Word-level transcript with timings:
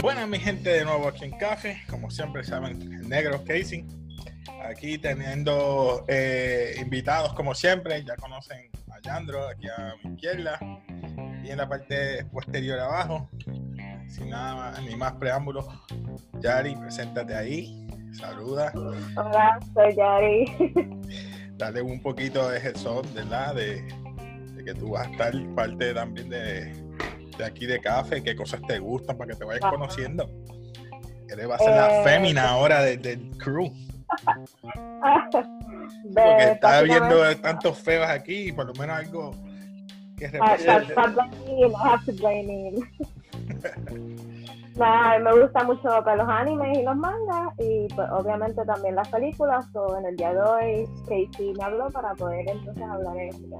Buenas 0.00 0.28
mi 0.28 0.38
gente 0.38 0.70
de 0.70 0.84
nuevo 0.84 1.08
aquí 1.08 1.26
en 1.26 1.32
Café, 1.32 1.82
como 1.90 2.10
siempre 2.10 2.42
saben, 2.42 2.80
el 2.80 3.06
negro 3.06 3.44
Casey. 3.44 3.84
Aquí 4.70 4.98
teniendo 4.98 6.04
eh, 6.06 6.76
invitados 6.80 7.32
como 7.34 7.54
siempre, 7.54 8.04
ya 8.04 8.14
conocen 8.16 8.70
a 8.92 9.00
Yandro 9.02 9.48
aquí 9.48 9.66
a 9.68 9.94
mi 10.04 10.14
izquierda 10.14 10.58
y 11.42 11.50
en 11.50 11.56
la 11.58 11.68
parte 11.68 12.24
posterior 12.26 12.78
abajo. 12.78 13.28
Sin 14.08 14.30
nada 14.30 14.54
más, 14.54 14.82
ni 14.84 14.94
más 14.96 15.12
preámbulos, 15.14 15.66
Yari, 16.40 16.74
preséntate 16.76 17.34
ahí, 17.34 17.86
saluda. 18.12 18.72
Hola, 19.16 19.58
soy 19.74 19.94
Yari. 19.96 20.44
Dale 21.56 21.82
un 21.82 22.00
poquito 22.00 22.48
de 22.48 22.58
heads 22.58 22.84
¿verdad? 23.14 23.54
De, 23.54 23.82
de 24.54 24.64
que 24.64 24.74
tú 24.74 24.90
vas 24.90 25.06
a 25.06 25.10
estar 25.10 25.32
parte 25.54 25.92
también 25.94 26.28
de, 26.28 26.72
de 27.38 27.44
aquí 27.44 27.66
de 27.66 27.80
café, 27.80 28.22
qué 28.22 28.34
cosas 28.36 28.60
te 28.68 28.78
gustan 28.78 29.16
para 29.16 29.32
que 29.32 29.36
te 29.36 29.44
vayas 29.44 29.64
Ajá. 29.64 29.72
conociendo. 29.72 30.30
Eres 31.28 31.48
va 31.48 31.54
a 31.56 31.58
ser 31.58 31.70
la 31.70 32.00
Eh, 32.00 32.04
fémina 32.04 32.48
ahora 32.50 32.82
de- 32.82 32.96
del 32.96 33.30
crew. 33.36 33.72
Porque 36.14 36.52
estaba 36.52 36.82
viendo 36.82 37.36
tantos 37.36 37.78
feos 37.78 38.06
aquí 38.08 38.48
y 38.48 38.52
por 38.52 38.66
lo 38.66 38.74
menos 38.74 38.98
algo 38.98 39.34
que 40.16 40.26
Ah, 40.40 40.56
represente. 40.56 40.94
Nada, 44.76 45.18
me 45.18 45.42
gusta 45.42 45.64
mucho 45.64 45.88
pues, 46.04 46.16
los 46.16 46.28
animes 46.28 46.78
y 46.78 46.82
los 46.82 46.96
mangas 46.96 47.52
y 47.58 47.86
pues, 47.94 48.08
obviamente 48.12 48.64
también 48.64 48.94
las 48.94 49.08
películas. 49.08 49.66
So, 49.72 49.98
en 49.98 50.06
el 50.06 50.16
día 50.16 50.32
de 50.32 50.40
hoy, 50.40 50.88
Casey 51.04 51.52
me 51.54 51.64
habló 51.64 51.90
para 51.90 52.14
poder 52.14 52.48
entonces 52.48 52.82
hablar 52.82 53.14
de 53.14 53.28
este 53.28 53.42
tema. 53.42 53.58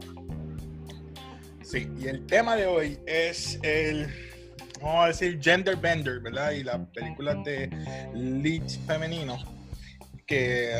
Sí, 1.63 1.93
y 1.99 2.09
el 2.09 2.25
tema 2.27 2.57
de 2.57 2.67
hoy 2.67 2.99
es 3.07 3.59
el, 3.63 4.07
vamos 4.81 5.05
a 5.05 5.07
decir, 5.09 5.39
gender 5.43 5.77
bender, 5.77 6.21
¿verdad? 6.21 6.53
Y 6.53 6.65
las 6.65 6.79
películas 6.89 7.37
de 7.45 7.69
leads 8.15 8.79
femeninos 8.87 9.47
que 10.31 10.71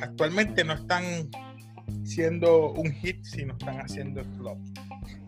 actualmente 0.00 0.64
no 0.64 0.72
están 0.72 1.28
siendo 2.04 2.72
un 2.72 2.90
hit, 2.90 3.22
sino 3.22 3.52
están 3.52 3.78
haciendo 3.78 4.24
flop. 4.36 4.58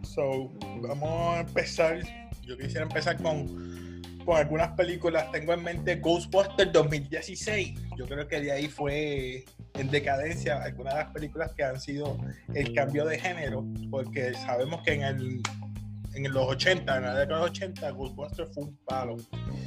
So, 0.03 0.51
vamos 0.81 1.37
a 1.37 1.41
empezar. 1.41 1.99
Yo 2.43 2.57
quisiera 2.57 2.85
empezar 2.85 3.21
con, 3.23 4.03
con 4.25 4.39
algunas 4.39 4.71
películas. 4.73 5.31
Tengo 5.31 5.53
en 5.53 5.63
mente 5.63 5.97
Ghostbusters 5.97 6.73
2016. 6.73 7.79
Yo 7.99 8.07
creo 8.07 8.27
que 8.27 8.41
de 8.41 8.53
ahí 8.53 8.67
fue 8.67 9.45
en 9.75 9.91
decadencia 9.91 10.63
algunas 10.63 10.95
de 10.95 11.01
las 11.01 11.13
películas 11.13 11.53
que 11.53 11.65
han 11.65 11.79
sido 11.79 12.17
el 12.55 12.73
cambio 12.73 13.05
de 13.05 13.19
género, 13.19 13.63
porque 13.91 14.33
sabemos 14.33 14.83
que 14.85 14.95
en 14.95 15.03
el 15.03 15.43
en 16.25 16.33
los 16.33 16.47
80, 16.47 16.97
en 16.97 17.03
la 17.03 17.15
década 17.15 17.41
de 17.41 17.43
los 17.43 17.51
80, 17.51 17.91
Ghostbusters 17.91 18.55
fue 18.55 18.65
un 18.65 18.77
palo. 18.87 19.17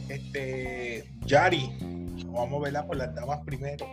Este, 0.10 1.04
Yari, 1.26 1.70
vamos 2.26 2.60
a 2.60 2.64
verla 2.64 2.86
por 2.86 2.98
las 2.98 3.14
damas 3.14 3.40
primero. 3.46 3.86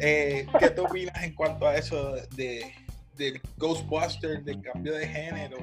Eh, 0.00 0.46
¿Qué 0.58 0.70
tú 0.70 0.84
opinas 0.84 1.22
en 1.22 1.34
cuanto 1.34 1.66
a 1.66 1.76
eso 1.76 2.14
de, 2.34 2.72
del 3.16 3.40
Ghostbusters, 3.56 4.44
del 4.44 4.60
cambio 4.62 4.94
de 4.94 5.06
género? 5.06 5.58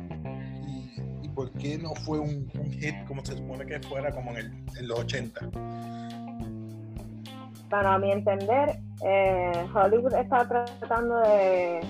Y, 1.22 1.30
por 1.30 1.52
qué 1.54 1.80
no 1.80 1.96
fue 1.96 2.20
un, 2.20 2.50
un 2.54 2.72
hit 2.72 2.96
como 3.08 3.26
se 3.26 3.36
supone 3.36 3.66
que 3.66 3.80
fuera 3.82 4.12
como 4.12 4.32
en, 4.32 4.38
el, 4.38 4.52
en 4.78 4.88
los 4.88 5.00
80? 5.00 5.50
Bueno, 7.70 7.90
a 7.90 7.98
mi 7.98 8.12
entender, 8.12 8.78
eh, 9.04 9.66
Hollywood 9.74 10.14
está 10.14 10.48
tratando 10.48 11.18
de 11.22 11.82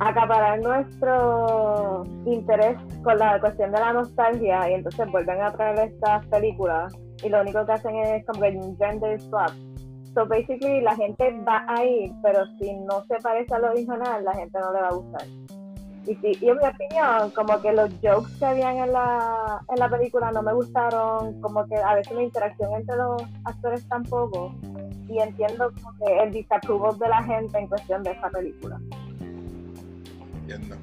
acaparar 0.00 0.60
nuestro 0.60 2.04
interés 2.24 2.76
con 3.04 3.18
la 3.18 3.38
cuestión 3.38 3.70
de 3.70 3.80
la 3.80 3.92
nostalgia 3.92 4.70
y 4.70 4.74
entonces 4.74 5.06
vuelven 5.10 5.40
a 5.42 5.52
traer 5.52 5.78
estas 5.78 6.26
películas 6.26 6.92
y 7.22 7.28
lo 7.28 7.42
único 7.42 7.64
que 7.66 7.72
hacen 7.72 7.96
es 7.96 8.24
como 8.24 8.46
un 8.46 8.76
gender 8.78 9.20
swap. 9.20 9.50
So 10.14 10.26
basically 10.26 10.80
la 10.80 10.96
gente 10.96 11.38
va 11.46 11.64
a 11.68 11.84
ir, 11.84 12.12
pero 12.22 12.46
si 12.58 12.72
no 12.72 13.04
se 13.04 13.16
parece 13.22 13.54
al 13.54 13.64
original, 13.64 14.24
la 14.24 14.34
gente 14.34 14.58
no 14.58 14.72
le 14.72 14.80
va 14.80 14.88
a 14.88 14.94
gustar. 14.94 15.22
Y, 16.06 16.12
en 16.48 16.56
mi 16.56 16.66
opinión, 16.66 17.30
como 17.36 17.60
que 17.60 17.72
los 17.72 17.90
jokes 18.02 18.32
que 18.38 18.46
habían 18.46 18.78
en 18.78 18.92
la, 18.92 19.60
en 19.68 19.78
la 19.78 19.88
película 19.88 20.32
no 20.32 20.42
me 20.42 20.54
gustaron, 20.54 21.40
como 21.42 21.64
que 21.66 21.76
a 21.76 21.94
veces 21.94 22.16
la 22.16 22.22
interacción 22.22 22.72
entre 22.72 22.96
los 22.96 23.22
actores 23.44 23.86
tampoco. 23.86 24.54
Y 25.08 25.18
entiendo 25.20 25.70
como 25.74 25.94
que 25.98 26.22
el 26.22 26.32
disapproval 26.32 26.98
de 26.98 27.08
la 27.08 27.22
gente 27.22 27.58
en 27.58 27.68
cuestión 27.68 28.02
de 28.02 28.12
esa 28.12 28.30
película. 28.30 28.80
Entiendo. 30.50 30.76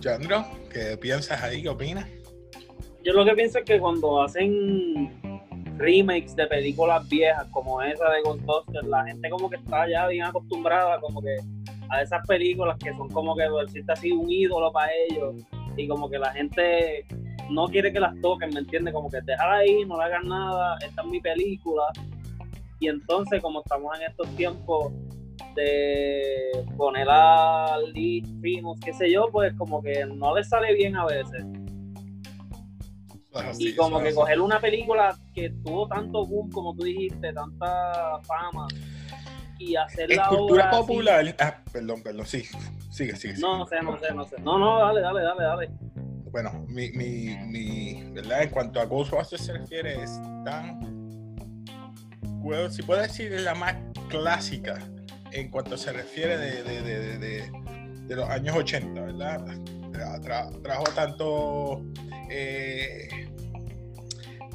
Chandro, 0.00 0.46
¿qué 0.72 0.96
piensas 0.96 1.42
ahí? 1.42 1.62
¿Qué 1.62 1.68
opinas? 1.68 2.06
Yo 3.04 3.12
lo 3.12 3.24
que 3.24 3.34
pienso 3.34 3.58
es 3.58 3.64
que 3.64 3.78
cuando 3.78 4.22
hacen 4.22 5.20
remakes 5.76 6.34
de 6.36 6.46
películas 6.46 7.06
viejas 7.08 7.46
como 7.50 7.82
esa 7.82 8.08
de 8.10 8.22
Ghostbusters, 8.22 8.86
la 8.86 9.04
gente 9.04 9.28
como 9.28 9.50
que 9.50 9.56
está 9.56 9.88
ya 9.88 10.06
bien 10.06 10.24
acostumbrada 10.24 11.00
como 11.00 11.20
que 11.20 11.36
a 11.90 12.02
esas 12.02 12.26
películas 12.26 12.78
que 12.78 12.92
son 12.94 13.08
como 13.10 13.36
que 13.36 13.44
decirte 13.66 13.92
así 13.92 14.12
un 14.12 14.30
ídolo 14.30 14.72
para 14.72 14.90
ellos 15.08 15.36
y 15.76 15.86
como 15.86 16.08
que 16.08 16.18
la 16.18 16.32
gente 16.32 17.06
no 17.50 17.66
quiere 17.66 17.92
que 17.92 18.00
las 18.00 18.18
toquen, 18.20 18.50
¿me 18.54 18.60
entiendes? 18.60 18.94
Como 18.94 19.10
que 19.10 19.20
déjala 19.22 19.56
ahí, 19.56 19.84
no 19.84 19.98
le 19.98 20.04
hagan 20.04 20.28
nada, 20.28 20.78
esta 20.86 21.02
es 21.02 21.08
mi 21.08 21.20
película. 21.20 21.84
Y 22.78 22.88
entonces 22.88 23.42
como 23.42 23.60
estamos 23.60 23.98
en 23.98 24.10
estos 24.10 24.28
tiempos 24.36 24.92
de 25.54 26.64
poner 26.76 27.06
a 27.10 27.76
Lee 27.92 28.22
Primos, 28.40 28.78
qué 28.80 28.92
sé 28.92 29.10
yo, 29.10 29.28
pues 29.30 29.52
como 29.54 29.82
que 29.82 30.04
no 30.06 30.34
les 30.36 30.48
sale 30.48 30.74
bien 30.74 30.96
a 30.96 31.06
veces 31.06 31.44
y 33.58 33.74
como 33.76 34.00
que 34.00 34.12
coger 34.12 34.40
una 34.40 34.60
película 34.60 35.16
que 35.34 35.50
tuvo 35.64 35.86
tanto 35.86 36.26
boom, 36.26 36.50
como 36.50 36.74
tú 36.74 36.84
dijiste, 36.84 37.32
tanta 37.32 38.18
fama, 38.22 38.66
y 39.58 39.72
En 39.74 39.78
hacerla 39.82 40.26
cultura 40.28 40.68
así- 40.70 40.80
popular. 40.80 41.36
Ah, 41.38 41.62
perdón, 41.72 42.02
perdón, 42.02 42.26
sí. 42.26 42.42
Sigue, 42.90 43.14
sigue. 43.14 43.34
No, 43.38 43.38
sigue. 43.38 43.58
no 43.58 43.66
sé, 43.66 43.82
no 43.82 43.98
sé, 44.00 44.14
no 44.14 44.24
sé. 44.24 44.36
No, 44.42 44.58
no, 44.58 44.78
dale, 44.80 45.00
dale, 45.00 45.22
dale, 45.22 45.42
dale. 45.44 45.70
Bueno, 46.32 46.64
mi, 46.68 46.90
mi, 46.92 47.36
mi, 47.46 48.02
¿verdad? 48.12 48.42
En 48.42 48.50
cuanto 48.50 48.80
a 48.80 48.84
Ghostbusters 48.84 49.44
se 49.44 49.52
refiere, 49.52 50.02
es 50.02 50.20
tan. 50.44 50.80
Bueno, 52.42 52.70
si 52.70 52.82
puedo 52.82 53.00
decir, 53.02 53.32
es 53.32 53.42
la 53.42 53.54
más 53.54 53.76
clásica 54.08 54.78
en 55.32 55.50
cuanto 55.50 55.76
se 55.76 55.92
refiere 55.92 56.36
de, 56.38 56.62
de, 56.62 56.82
de, 57.18 57.50
de, 58.06 58.16
los 58.16 58.28
años 58.28 58.56
80, 58.56 59.00
¿verdad? 59.00 59.40
Tra- 59.92 60.20
tra- 60.20 60.62
trajo 60.62 60.84
tanto 60.94 61.84
eh, 62.30 63.08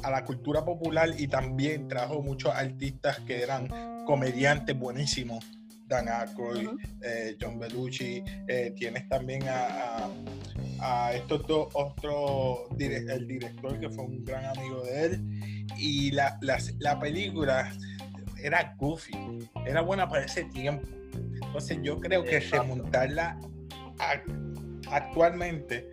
a 0.02 0.10
la 0.10 0.24
cultura 0.24 0.64
popular 0.64 1.10
y 1.18 1.26
también 1.28 1.88
trajo 1.88 2.22
muchos 2.22 2.54
artistas 2.54 3.20
que 3.20 3.42
eran 3.42 3.68
comediantes 4.04 4.78
buenísimos. 4.78 5.44
Dan 5.86 6.08
Aykroyd, 6.08 6.68
eh, 7.00 7.36
John 7.40 7.60
Belushi, 7.60 8.22
eh, 8.48 8.72
tienes 8.76 9.08
también 9.08 9.46
a, 9.48 9.66
a- 9.68 10.10
a 10.80 11.12
estos 11.14 11.46
dos 11.46 11.68
otros, 11.74 12.68
dire- 12.76 13.08
el 13.10 13.26
director 13.26 13.78
que 13.78 13.88
fue 13.88 14.04
un 14.04 14.24
gran 14.24 14.44
amigo 14.46 14.82
de 14.82 15.04
él, 15.06 15.40
y 15.78 16.10
la, 16.10 16.36
la, 16.42 16.58
la 16.80 16.98
película 16.98 17.72
era 18.46 18.74
goofy, 18.78 19.48
era 19.66 19.80
buena 19.80 20.08
para 20.08 20.24
ese 20.24 20.44
tiempo. 20.44 20.86
Entonces 21.42 21.78
yo 21.82 21.98
creo 22.00 22.24
que 22.24 22.40
remontarla 22.40 23.38
a- 23.98 24.94
actualmente, 24.94 25.90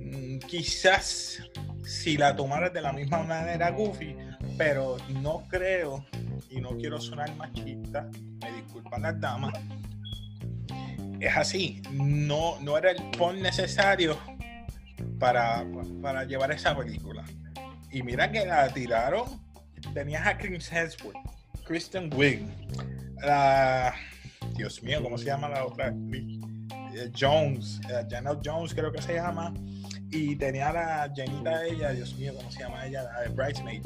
mm, 0.00 0.38
quizás 0.40 1.42
si 1.84 2.16
la 2.16 2.34
tomaras 2.34 2.72
de 2.72 2.80
la 2.80 2.92
misma 2.92 3.22
manera 3.22 3.70
goofy, 3.70 4.16
pero 4.56 4.96
no 5.20 5.44
creo, 5.48 6.04
y 6.50 6.60
no 6.60 6.76
quiero 6.76 7.00
sonar 7.00 7.34
machista, 7.36 8.08
me 8.40 8.52
disculpan 8.52 9.02
las 9.02 9.20
damas, 9.20 9.52
es 11.20 11.36
así, 11.36 11.82
no, 11.92 12.60
no 12.60 12.76
era 12.78 12.90
el 12.90 13.02
pon 13.18 13.40
necesario 13.42 14.16
para, 15.18 15.64
para 16.02 16.24
llevar 16.24 16.52
esa 16.52 16.76
película. 16.76 17.24
Y 17.90 18.02
mira 18.02 18.30
que 18.30 18.44
la 18.44 18.68
tiraron, 18.68 19.24
tenías 19.94 20.26
a 20.26 20.36
Chris 20.36 20.70
Hemsworth, 20.72 21.16
Kristen 21.64 22.10
Wiig, 22.14 22.46
la, 23.22 23.94
Dios 24.54 24.82
mío, 24.82 25.02
¿cómo 25.02 25.16
se 25.16 25.24
llama 25.24 25.48
la 25.48 25.64
otra? 25.64 25.88
Eh, 25.88 27.10
Jones, 27.18 27.80
eh, 27.88 28.06
Janet 28.08 28.38
Jones 28.44 28.74
creo 28.74 28.92
que 28.92 29.00
se 29.00 29.14
llama, 29.14 29.52
y 30.10 30.36
tenía 30.36 30.72
la 30.72 31.06
llenita 31.12 31.60
de 31.60 31.70
ella, 31.70 31.90
Dios 31.90 32.14
mío, 32.16 32.34
¿cómo 32.36 32.50
se 32.50 32.60
llama 32.60 32.86
ella? 32.86 33.02
La 33.04 33.22
de 33.22 33.28
Bridesmaid. 33.30 33.84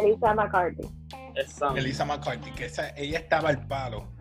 Elisa 0.00 0.34
McCarthy. 0.34 0.88
Elisa 1.76 2.04
McCarthy, 2.04 2.50
que 2.52 2.66
esa, 2.66 2.90
ella 2.90 3.18
estaba 3.18 3.48
al 3.48 3.66
palo. 3.66 4.12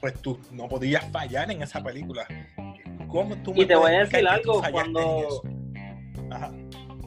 Pues 0.00 0.14
tú 0.20 0.38
no 0.50 0.68
podías 0.68 1.04
fallar 1.10 1.50
en 1.50 1.62
esa 1.62 1.82
película. 1.82 2.26
¿Cómo 3.08 3.36
tú 3.42 3.54
me 3.54 3.62
Y 3.62 3.66
te 3.66 3.76
voy 3.76 3.92
a 3.92 4.00
decir 4.00 4.26
algo, 4.26 4.62
cuando... 4.72 5.42
Ajá. 6.30 6.50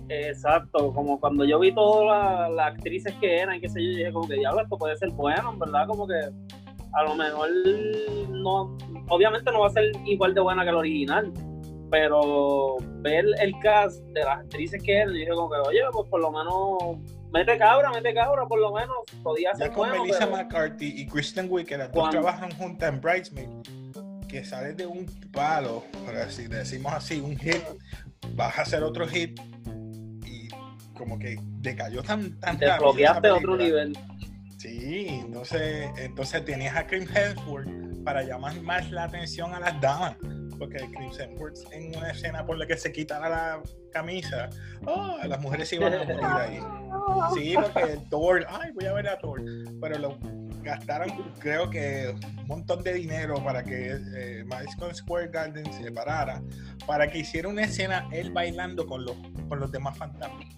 Exacto, 0.09 0.93
como 0.93 1.19
cuando 1.19 1.43
yo 1.45 1.59
vi 1.59 1.73
todas 1.73 2.05
la- 2.05 2.49
las 2.49 2.67
actrices 2.73 3.13
que 3.19 3.39
eran, 3.39 3.59
qué 3.59 3.67
sé 3.69 3.83
yo, 3.83 3.89
dije 3.89 4.11
como 4.13 4.27
que 4.27 4.35
diablo, 4.35 4.61
esto 4.61 4.77
puede 4.77 4.95
ser 4.97 5.09
bueno, 5.11 5.51
en 5.53 5.59
verdad, 5.59 5.87
como 5.87 6.07
que 6.07 6.15
a 6.93 7.03
lo 7.03 7.15
mejor 7.15 7.49
no, 8.29 8.77
obviamente 9.09 9.51
no 9.51 9.59
va 9.61 9.67
a 9.67 9.71
ser 9.71 9.91
igual 10.05 10.33
de 10.33 10.41
buena 10.41 10.63
que 10.63 10.69
el 10.69 10.75
original, 10.75 11.31
pero 11.91 12.77
ver 13.01 13.25
el 13.39 13.53
cast 13.61 14.01
de 14.07 14.21
las 14.23 14.39
actrices 14.39 14.81
que 14.83 14.97
eran, 14.97 15.13
dije 15.13 15.29
como 15.31 15.49
que, 15.49 15.57
oye, 15.67 15.79
pues 15.91 16.09
por 16.09 16.19
lo 16.21 16.31
menos, 16.31 16.97
mete 17.33 17.57
cabra, 17.57 17.91
mete 17.91 18.13
cabra, 18.13 18.45
por 18.45 18.59
lo 18.59 18.71
menos, 18.73 18.97
podía 19.23 19.53
ser 19.55 19.67
Ya 19.69 19.73
con 19.73 19.87
bueno, 19.89 20.03
Melissa 20.03 20.25
pero- 20.25 20.37
McCarthy 20.37 20.93
y 21.01 21.07
Kristen 21.07 21.47
Wiig, 21.49 21.65
que 21.67 21.77
las 21.77 21.91
dos 21.91 22.09
trabajaron 22.09 22.51
juntas 22.51 22.93
en 22.93 23.01
Bridesmaid, 23.01 23.49
que 24.27 24.43
sales 24.43 24.75
de 24.75 24.85
un 24.85 25.05
palo, 25.31 25.83
por 26.05 26.15
así 26.15 26.47
decimos 26.47 26.93
así, 26.93 27.21
un 27.21 27.37
hit, 27.37 27.61
vas 28.35 28.57
a 28.57 28.63
hacer 28.63 28.83
otro 28.83 29.07
hit 29.07 29.39
y 29.39 29.56
como 31.07 31.19
que 31.19 31.39
decayó 31.61 32.03
tan, 32.03 32.37
tan 32.41 32.59
te 32.59 32.69
bloqueaste 32.77 33.31
otro 33.31 33.55
nivel. 33.55 33.97
Sí, 34.57 35.07
entonces, 35.07 35.89
entonces 35.97 36.43
tenías 36.43 36.75
a 36.75 36.85
Chris 36.85 37.09
Hemsworth 37.15 37.69
para 38.03 38.23
llamar 38.23 38.59
más 38.61 38.91
la 38.91 39.05
atención 39.05 39.53
a 39.53 39.59
las 39.61 39.79
damas. 39.79 40.17
Porque 40.59 40.79
Chris 40.79 41.17
Hemsworth 41.17 41.71
en 41.71 41.95
una 41.95 42.09
escena 42.09 42.45
por 42.45 42.57
la 42.57 42.67
que 42.67 42.75
se 42.75 42.91
quitara 42.91 43.29
la 43.29 43.61
camisa, 43.93 44.49
oh, 44.85 45.17
las 45.25 45.39
mujeres 45.39 45.69
se 45.69 45.75
iban 45.75 45.93
a 45.93 45.99
morir 45.99 46.19
ahí. 46.23 46.59
Sí, 47.35 47.55
porque 47.55 47.93
el 47.93 48.09
Thor, 48.09 48.45
ay, 48.49 48.71
voy 48.73 48.85
a 48.85 48.93
ver 48.93 49.07
a 49.07 49.17
Thor. 49.17 49.41
Pero 49.79 49.99
lo 49.99 50.17
gastaron, 50.61 51.09
creo 51.39 51.69
que 51.69 52.13
un 52.37 52.47
montón 52.47 52.83
de 52.83 52.93
dinero 52.95 53.41
para 53.41 53.63
que 53.63 53.97
eh, 54.17 54.43
Madison 54.43 54.93
Square 54.93 55.29
Garden 55.29 55.71
se 55.71 55.89
parara, 55.91 56.41
para 56.85 57.09
que 57.09 57.19
hiciera 57.19 57.47
una 57.47 57.63
escena 57.63 58.09
él 58.11 58.31
bailando 58.31 58.85
con 58.85 59.05
los, 59.05 59.15
con 59.47 59.61
los 59.61 59.71
demás 59.71 59.97
fantasmas. 59.97 60.56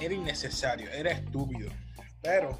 Era 0.00 0.14
innecesario, 0.14 0.90
era 0.90 1.10
estúpido. 1.10 1.70
Pero 2.22 2.58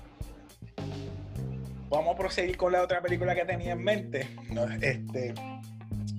vamos 1.89 2.15
a 2.15 2.19
proseguir 2.19 2.57
con 2.57 2.73
la 2.73 2.83
otra 2.83 3.01
película 3.01 3.35
que 3.35 3.45
tenía 3.45 3.73
en 3.73 3.83
mente. 3.83 4.29
No, 4.51 4.65
este, 4.65 5.35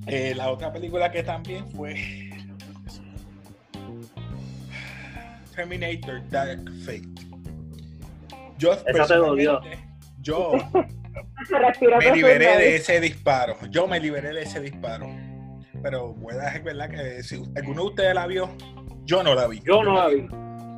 eh, 0.06 0.34
la 0.36 0.52
otra 0.52 0.72
película 0.72 1.12
que 1.12 1.24
también 1.24 1.68
fue 1.70 1.96
Terminator 5.56 6.28
Dark 6.30 6.64
Fate. 6.86 7.10
Yo 8.58 8.74
Esa 8.74 9.06
te 9.06 9.78
Yo 10.22 10.54
me 12.00 12.16
liberé 12.16 12.58
de 12.58 12.76
ese 12.76 13.00
disparo. 13.00 13.58
Yo 13.70 13.88
me 13.88 14.00
liberé 14.00 14.34
de 14.34 14.44
ese 14.44 14.60
disparo. 14.60 15.08
Pero 15.82 16.16
a 16.32 16.36
dejar 16.36 16.64
verdad 16.64 16.90
que 16.90 17.24
si 17.24 17.44
alguno 17.56 17.84
de 17.84 17.88
ustedes 17.88 18.16
la 18.16 18.28
vio, 18.28 18.50
yo 19.06 19.24
no 19.24 19.36
la 19.36 19.48
vi. 19.48 19.62
Yo 19.62 19.84
no 19.84 19.96
la 19.96 20.08
vi. 20.08 20.28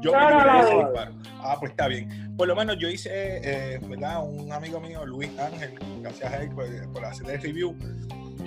Yo 0.02 0.12
Yo 0.12 0.14
me 0.14 0.20
no 0.20 0.30
libré 0.30 0.46
la 0.46 0.54
de 0.54 0.60
ese 0.62 0.76
vi. 0.76 0.84
disparo. 0.84 1.12
Ah, 1.42 1.56
pues 1.60 1.72
está 1.72 1.88
bien. 1.88 2.36
Por 2.38 2.48
lo 2.48 2.56
menos 2.56 2.78
yo 2.80 2.88
hice, 2.90 3.10
eh, 3.12 3.80
¿verdad? 3.88 4.24
Un 4.24 4.52
amigo 4.52 4.80
mío, 4.80 5.06
Luis 5.06 5.30
Ángel, 5.40 5.74
gracias 6.02 6.32
a 6.34 6.38
él 6.38 6.50
por, 6.52 6.66
por 6.94 7.06
hacer 7.06 7.30
el 7.30 7.42
review, 7.42 7.76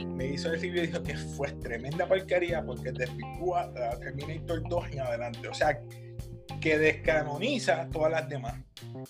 me 0.07 0.27
hizo 0.29 0.49
el 0.53 0.61
review 0.61 0.85
y 0.85 0.87
dijo 0.87 1.03
que 1.03 1.15
fue 1.17 1.53
tremenda 1.53 2.07
porquería 2.07 2.63
porque 2.65 2.93
desvirtúa 2.93 3.63
a 3.91 3.99
Terminator 3.99 4.63
2 4.69 4.85
en 4.93 5.01
adelante. 5.01 5.49
O 5.49 5.55
sea, 5.55 5.79
que 6.61 6.79
descanoniza 6.79 7.89
todas 7.91 8.13
las 8.13 8.29
demás. 8.29 8.55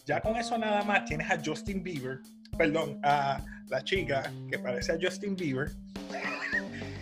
Ya 0.06 0.20
con 0.20 0.36
eso 0.36 0.56
nada 0.58 0.82
más 0.82 1.04
tienes 1.04 1.30
a 1.30 1.38
Justin 1.44 1.82
Bieber, 1.82 2.18
perdón, 2.56 2.98
a 3.04 3.44
la 3.68 3.82
chica 3.84 4.32
que 4.50 4.58
parece 4.58 4.92
a 4.92 4.96
Justin 5.00 5.36
Bieber. 5.36 5.70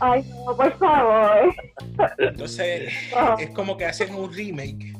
Ay, 0.01 0.23
no, 0.31 0.57
por 0.57 0.77
favor. 0.79 1.55
Entonces, 2.19 2.93
No. 3.15 3.39
es 3.39 3.51
como 3.51 3.77
que 3.77 3.85
hacen 3.87 4.15
un 4.15 4.33
remake 4.33 4.95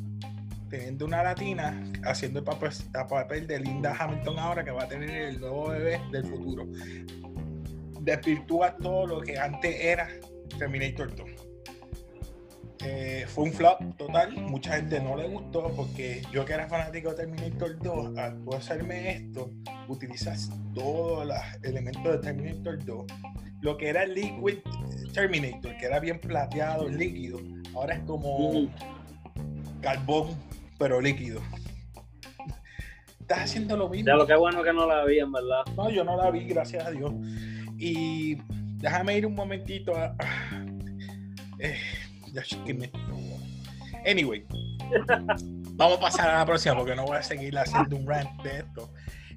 teniendo 0.71 1.05
una 1.05 1.23
latina 1.23 1.83
haciendo 2.05 2.39
el 2.39 2.45
papel, 2.45 2.71
el 2.71 3.07
papel 3.07 3.47
de 3.47 3.61
Linda 3.61 3.95
Hamilton 3.99 4.39
ahora 4.39 4.65
que 4.65 4.71
va 4.71 4.85
a 4.85 4.89
tener 4.89 5.11
el 5.11 5.41
nuevo 5.41 5.69
bebé 5.69 6.01
del 6.13 6.25
futuro. 6.25 6.67
Desvirtúa 8.01 8.77
todo 8.77 9.07
lo 9.07 9.21
que 9.21 9.39
antes 9.39 9.77
era 9.79 10.09
Terminator 10.59 11.15
2. 11.15 11.29
Eh, 12.83 13.27
fue 13.29 13.45
un 13.45 13.53
flop 13.53 13.79
total, 13.99 14.33
mucha 14.33 14.77
gente 14.77 15.01
no 15.01 15.15
le 15.15 15.29
gustó 15.29 15.71
porque 15.77 16.23
yo 16.33 16.47
que 16.47 16.55
era 16.55 16.67
fanático 16.67 17.11
de 17.11 17.17
Terminator 17.17 17.79
2, 17.79 18.17
al 18.17 18.43
tú 18.43 18.55
hacerme 18.55 19.11
esto, 19.11 19.51
utilizas 19.87 20.49
todos 20.75 21.27
los 21.27 21.37
elementos 21.63 22.11
de 22.11 22.19
Terminator 22.19 22.83
2. 22.83 23.05
Lo 23.61 23.77
que 23.77 23.89
era 23.89 24.05
el 24.05 24.15
Liquid 24.15 24.61
Terminator, 25.13 25.77
que 25.77 25.87
era 25.87 26.01
bien 26.01 26.19
plateado, 26.19 26.89
líquido, 26.89 27.39
ahora 27.75 27.97
es 27.97 28.01
como 28.05 28.71
carbón, 29.83 30.29
pero 30.81 30.99
líquido. 31.01 31.43
Estás 33.21 33.41
haciendo 33.45 33.77
lo 33.77 33.89
mismo. 33.89 34.09
Ya 34.09 34.15
lo 34.15 34.27
que 34.27 34.35
bueno 34.35 34.63
que 34.65 34.73
no 34.73 34.87
la 34.87 35.05
vi, 35.05 35.21
en 35.21 35.31
verdad. 35.31 35.63
No, 35.77 35.91
yo 35.91 36.03
no 36.03 36.17
la 36.17 36.31
vi, 36.31 36.47
gracias 36.47 36.85
a 36.87 36.91
Dios. 36.91 37.13
Y 37.79 38.37
déjame 38.79 39.19
ir 39.19 39.27
un 39.27 39.35
momentito 39.37 39.95
a. 39.95 40.17
Eh, 41.63 41.77
ya, 42.33 42.43
que 42.65 42.73
me- 42.73 42.91
Anyway, 44.11 44.47
vamos 45.75 45.99
a 45.99 46.01
pasar 46.01 46.31
a 46.31 46.39
la 46.39 46.47
próxima 46.47 46.75
porque 46.75 46.97
no 46.97 47.05
voy 47.05 47.19
a 47.19 47.23
seguir 47.23 47.59
haciendo 47.59 47.97
un 47.97 48.07
rant 48.07 48.31
de 48.43 48.61
esto. 48.61 48.91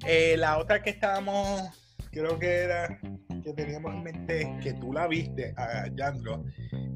Eh, 0.06 0.34
la 0.38 0.56
otra 0.56 0.82
que 0.82 0.88
estábamos, 0.88 1.68
creo 2.10 2.38
que 2.38 2.46
era, 2.46 2.98
que 3.44 3.52
teníamos 3.54 3.94
en 3.94 4.02
mente, 4.04 4.56
que 4.62 4.72
tú 4.72 4.90
la 4.94 5.06
viste, 5.06 5.52
a 5.58 5.86
Yandro, 5.94 6.46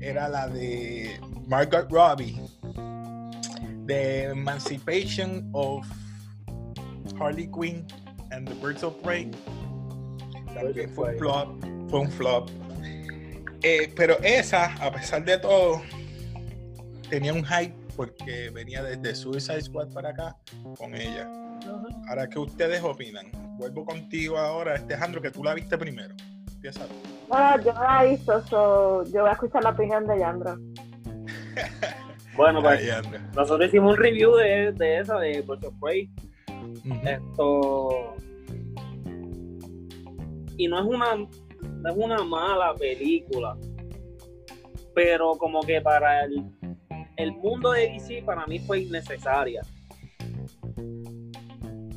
era 0.01 0.31
la 0.31 0.49
de 0.49 1.21
Margot 1.47 1.87
Robbie, 1.91 2.41
The 3.89 4.31
Emancipation 4.33 5.51
of 5.55 5.87
Harley 7.19 7.47
Quinn 7.47 7.87
and 8.31 8.47
the 8.47 8.55
Birds 8.57 8.85
of 8.85 9.03
Prey. 9.03 9.31
También 10.55 10.91
fue 10.95 11.13
un 11.13 11.19
flop, 11.19 11.49
fue 11.89 12.01
un 12.01 12.11
flop. 12.11 12.51
Eh, 13.63 13.91
pero 13.97 14.19
esa, 14.23 14.75
a 14.85 14.93
pesar 14.93 15.25
de 15.25 15.39
todo, 15.39 15.81
tenía 17.09 17.33
un 17.33 17.43
hype 17.43 17.75
porque 17.97 18.51
venía 18.51 18.83
desde 18.83 19.15
Suicide 19.15 19.63
Squad 19.63 19.89
para 19.95 20.11
acá 20.11 20.37
con 20.77 20.95
ella. 20.95 21.27
Ahora, 22.11 22.29
¿qué 22.29 22.39
ustedes 22.39 22.83
opinan? 22.83 23.31
Vuelvo 23.57 23.87
contigo 23.87 24.37
ahora, 24.37 24.75
Alejandro, 24.75 25.23
que 25.23 25.31
tú 25.31 25.43
la 25.43 25.55
viste 25.55 25.79
primero. 25.79 26.15
Empieza 26.53 26.85
tú. 26.85 26.95
Bueno, 27.27 27.63
yo 27.65 27.73
no 27.73 27.83
la 27.83 28.05
he 28.05 28.11
visto, 28.11 28.47
so, 28.49 29.05
yo 29.05 29.23
voy 29.23 29.31
a 29.31 29.33
escuchar 29.33 29.65
la 29.65 29.71
opinión 29.71 30.07
de 30.07 30.19
Yandro. 30.19 30.59
Bueno, 32.39 32.63
pues 32.63 32.81
Ay, 32.81 33.03
nosotros 33.35 33.67
hicimos 33.67 33.95
un 33.95 33.97
review 33.97 34.37
de, 34.37 34.71
de 34.71 34.99
esa, 34.99 35.19
de 35.19 35.43
Birds 35.43 35.65
of 35.65 35.75
Prey. 35.81 36.09
Esto. 37.05 38.15
Y 40.57 40.69
no 40.69 40.79
es 40.79 40.87
una. 40.87 41.17
No 41.17 41.91
es 41.91 41.97
una 41.97 42.23
mala 42.23 42.75
película. 42.75 43.57
Pero 44.95 45.33
como 45.33 45.63
que 45.63 45.81
para 45.81 46.27
el, 46.27 46.45
el 47.17 47.33
mundo 47.33 47.73
de 47.73 47.89
DC 47.89 48.23
para 48.25 48.47
mí 48.47 48.61
fue 48.61 48.83
innecesaria. 48.83 49.63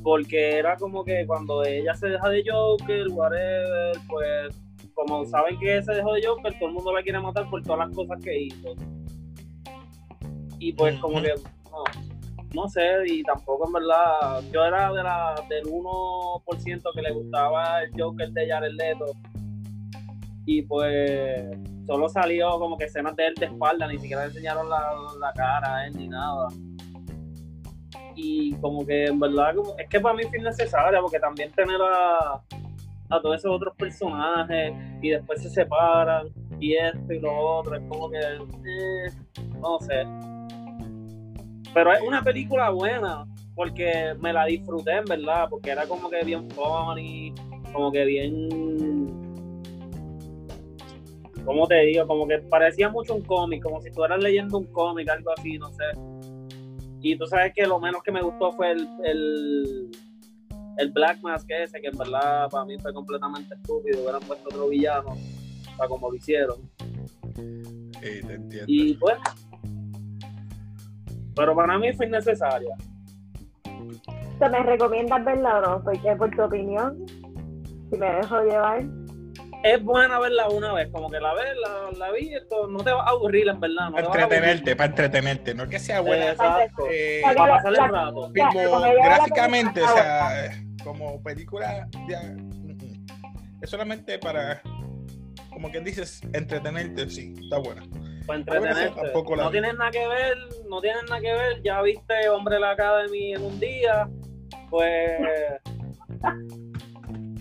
Porque 0.01 0.57
era 0.57 0.75
como 0.75 1.03
que 1.03 1.24
cuando 1.27 1.63
ella 1.63 1.93
se 1.93 2.07
deja 2.10 2.29
de 2.29 2.43
Joker, 2.48 3.07
whatever, 3.10 3.95
pues 4.10 4.60
como 4.95 5.24
saben 5.24 5.60
que 5.60 5.83
se 5.83 5.93
dejó 5.93 6.13
de 6.13 6.25
Joker, 6.25 6.51
todo 6.57 6.69
el 6.69 6.74
mundo 6.74 6.93
la 6.93 7.03
quiere 7.03 7.19
matar 7.19 7.48
por 7.48 7.62
todas 7.62 7.88
las 7.88 7.95
cosas 7.95 8.19
que 8.24 8.41
hizo. 8.41 8.75
Y 10.62 10.74
pues 10.74 10.96
como 11.00 11.20
que 11.22 11.34
no, 11.72 11.84
no 12.53 12.70
sé, 12.70 12.82
y 13.08 13.24
tampoco 13.24 13.65
en 13.65 13.74
verdad, 13.74 14.41
yo 14.53 14.63
era 14.63 14.94
de 14.94 15.01
la, 15.01 15.36
del 15.50 15.63
1% 15.65 16.94
que 16.94 17.01
le 17.01 17.12
gustaba 17.12 17.82
el 17.82 17.91
Joker 18.00 18.30
de 18.30 18.48
Jared 18.48 18.72
Leto. 18.74 19.06
Y 20.46 20.62
pues 20.62 21.46
solo 21.88 22.08
salió 22.10 22.60
como 22.60 22.77
que 22.77 22.86
escenas 22.86 23.15
de 23.15 23.27
él 23.27 23.34
de 23.39 23.46
espalda, 23.48 23.88
ni 23.88 23.98
siquiera 23.98 24.22
le 24.24 24.27
enseñaron 24.27 24.70
la, 24.70 24.80
la 25.20 25.34
cara 25.34 25.77
a 25.77 25.88
él 25.88 25.98
ni 25.98 26.08
nada. 26.08 26.48
Y 28.15 28.53
como 28.58 28.86
que 28.86 29.06
en 29.06 29.20
verdad, 29.20 29.56
como- 29.56 29.75
es 29.80 29.88
que 29.89 30.00
para 30.00 30.13
mí 30.15 30.24
fue 30.30 30.38
innecesaria, 30.39 31.01
porque 31.01 31.20
también 31.20 31.51
tener 31.53 31.82
a, 31.82 32.36
a 33.10 33.22
todos 33.22 33.38
esos 33.38 33.51
otros 33.51 33.75
personajes 33.75 34.74
y 35.01 35.10
después 35.10 35.41
se 35.41 35.50
separan 35.50 36.27
y 36.60 36.75
esto 36.75 37.13
y 37.13 37.20
lo 37.20 37.36
otro, 37.36 37.75
es 37.75 37.82
como 37.89 38.10
que, 38.12 38.20
eh, 38.20 39.12
no 39.60 39.80
sé. 39.80 40.03
Pero 41.74 41.94
es 41.94 42.01
una 42.01 42.24
película 42.24 42.70
buena, 42.70 43.25
porque 43.56 44.16
me 44.20 44.34
la 44.34 44.46
disfruté 44.46 44.98
en 44.98 45.06
verdad, 45.06 45.48
porque 45.50 45.72
era 45.72 45.86
como 45.86 46.10
que 46.10 46.24
bien 46.24 46.50
funny, 46.51 47.34
como 47.74 47.92
que 47.92 48.06
bien 48.06 49.22
¿cómo 51.46 51.68
te 51.68 51.80
digo? 51.82 52.08
Como 52.08 52.28
que 52.28 52.40
parecía 52.40 52.90
mucho 52.90 53.16
un 53.16 53.22
cómic, 53.22 53.63
como 53.63 53.82
si 53.82 53.90
estuvieras 53.90 54.22
leyendo 54.22 54.58
un 54.58 54.66
cómic, 54.68 55.10
algo 55.10 55.32
así, 55.38 55.58
no 55.58 55.70
sé. 55.72 55.84
Y 57.01 57.18
tú 57.18 57.25
sabes 57.25 57.54
que 57.56 57.66
lo 57.66 57.80
menos 57.80 58.04
que 58.04 58.12
me 58.12 58.22
gustó 58.22 58.51
fue 58.51 58.72
el, 58.72 58.88
el, 59.04 59.92
el 60.78 60.92
Black 60.92 61.20
Mask 61.22 61.50
ese, 61.50 61.82
que 61.82 61.88
en 61.88 61.98
verdad 61.98 62.48
para 62.50 62.66
mí 62.66 62.78
fue 62.80 62.94
completamente 62.94 63.56
estúpido, 63.56 64.01
hubieran 64.01 64.22
puesto 64.22 64.50
otro 64.50 64.70
villano, 64.70 65.18
para 65.78 65.90
como 65.90 66.10
lo 66.10 66.16
hicieron. 66.16 66.58
Sí, 67.36 68.22
te 68.28 68.34
entiendo. 68.34 68.66
Y 68.68 68.94
pues, 68.96 69.18
pero 71.36 71.56
para 71.56 71.78
mí 71.78 71.94
fue 71.94 72.08
innecesaria. 72.08 72.76
¿Te 74.40 74.50
me 74.50 74.64
recomiendas 74.64 75.24
verla 75.24 75.60
o 75.60 75.62
no? 75.62 75.84
Porque 75.84 76.16
por 76.16 76.32
tu 76.32 76.42
opinión, 76.42 77.06
si 77.92 77.98
me 77.98 78.14
dejo 78.16 78.42
llevar. 78.42 78.84
Es 79.64 79.84
buena 79.84 80.20
verla 80.20 80.50
una 80.50 80.74
vez, 80.74 80.90
como 80.92 81.08
que 81.12 81.20
la 81.20 81.36
ves, 81.36 81.54
la, 81.62 81.92
la 82.00 82.12
vi, 82.12 82.34
esto 82.34 82.68
no 82.68 82.80
te 82.80 82.92
va 82.92 83.04
a 83.04 83.10
aburrir 83.10 83.48
en 83.48 83.60
verdad. 83.60 83.90
No 83.90 83.92
Para 83.92 84.08
vas 84.08 84.18
entretenerte, 84.24 84.76
para 84.76 84.90
entretenerte, 84.90 85.54
no 85.54 85.64
es 85.64 85.70
que 85.70 85.78
sea 85.78 86.02
buena. 86.02 86.32
Exacto. 86.32 86.86
eh, 86.90 87.22
Para 87.22 87.36
Para 87.36 87.54
pasar 87.58 87.72
el 87.74 87.92
rato. 87.92 88.32
Como 88.72 88.82
gráficamente, 89.04 89.84
o 89.84 89.88
sea, 89.90 90.46
eh, 90.48 90.66
como 90.84 91.22
película, 91.22 91.88
ya, 92.10 92.24
mm, 92.24 92.72
mm. 92.72 93.06
es 93.62 93.70
solamente 93.70 94.18
para, 94.18 94.64
como 95.52 95.72
que 95.72 95.80
dices, 95.82 96.22
entretenerte, 96.34 97.08
sí, 97.08 97.36
está 97.44 97.60
buena. 97.60 97.84
Para 98.28 98.40
Bueno, 98.44 98.66
entretenerte. 98.68 99.01
tampoco 99.01 99.36
la 99.36 99.44
No 99.44 99.50
vi. 99.50 99.54
tienes 99.60 99.78
nada 99.78 99.92
que 99.92 100.08
ver, 100.08 100.38
no 100.70 100.82
tienes 100.82 101.04
nada 101.10 101.22
que 101.22 101.34
ver. 101.34 101.62
Ya 101.63 101.82
viste 101.82 102.30
Hombre 102.30 102.60
la 102.60 102.72
Academy 102.72 103.34
en 103.34 103.44
un 103.44 103.60
día, 103.60 104.08
pues. 104.70 105.12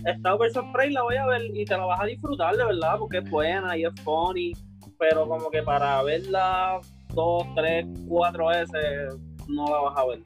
Star 0.03 0.37
vs. 0.37 0.57
Prey 0.73 0.91
la 0.91 1.03
voy 1.03 1.15
a 1.17 1.25
ver 1.27 1.41
y 1.53 1.63
te 1.63 1.77
la 1.77 1.85
vas 1.85 2.01
a 2.01 2.05
disfrutar 2.05 2.55
de 2.57 2.65
verdad 2.65 2.95
porque 2.97 3.19
es 3.19 3.29
buena 3.29 3.77
y 3.77 3.85
es 3.85 3.93
funny, 4.03 4.51
pero 4.97 5.27
como 5.27 5.51
que 5.51 5.61
para 5.61 6.01
verla 6.01 6.79
dos, 7.13 7.45
tres, 7.55 7.85
cuatro 8.07 8.47
veces 8.47 9.15
no 9.47 9.65
la 9.67 9.77
vas 9.81 9.97
a 9.99 10.05
ver. 10.07 10.19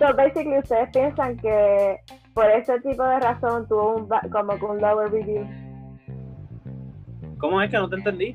So, 0.00 0.14
basically, 0.16 0.58
ustedes 0.58 0.88
piensan 0.92 1.36
que 1.36 1.96
por 2.34 2.50
ese 2.50 2.80
tipo 2.80 3.04
de 3.04 3.20
razón 3.20 3.68
tuvo 3.68 3.96
un, 3.96 4.08
ba- 4.08 4.22
como 4.32 4.58
que 4.58 4.64
un 4.64 4.80
lower 4.80 5.10
review. 5.12 5.46
¿Cómo 7.38 7.62
es 7.62 7.70
que 7.70 7.76
no 7.78 7.88
te 7.88 7.96
entendí? 7.96 8.34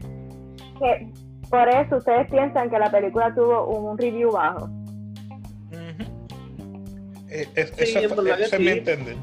Que 0.79 1.11
por 1.53 1.69
eso 1.69 1.97
ustedes 1.97 2.27
piensan 2.31 2.67
que 2.67 2.79
la 2.79 2.89
película 2.89 3.31
tuvo 3.35 3.67
un 3.67 3.95
review 3.95 4.31
bajo. 4.31 4.67
Eh, 7.29 7.47
es- 7.53 7.69
Sí, 7.77 7.83
eso 7.83 7.99
en 7.99 8.09
fue- 8.09 8.23
verdad 8.23 8.37
que 8.37 8.43
eso 8.45 8.55
es 8.55 8.59
mi 8.61 8.67
sí. 8.67 8.71
entender. 8.79 9.15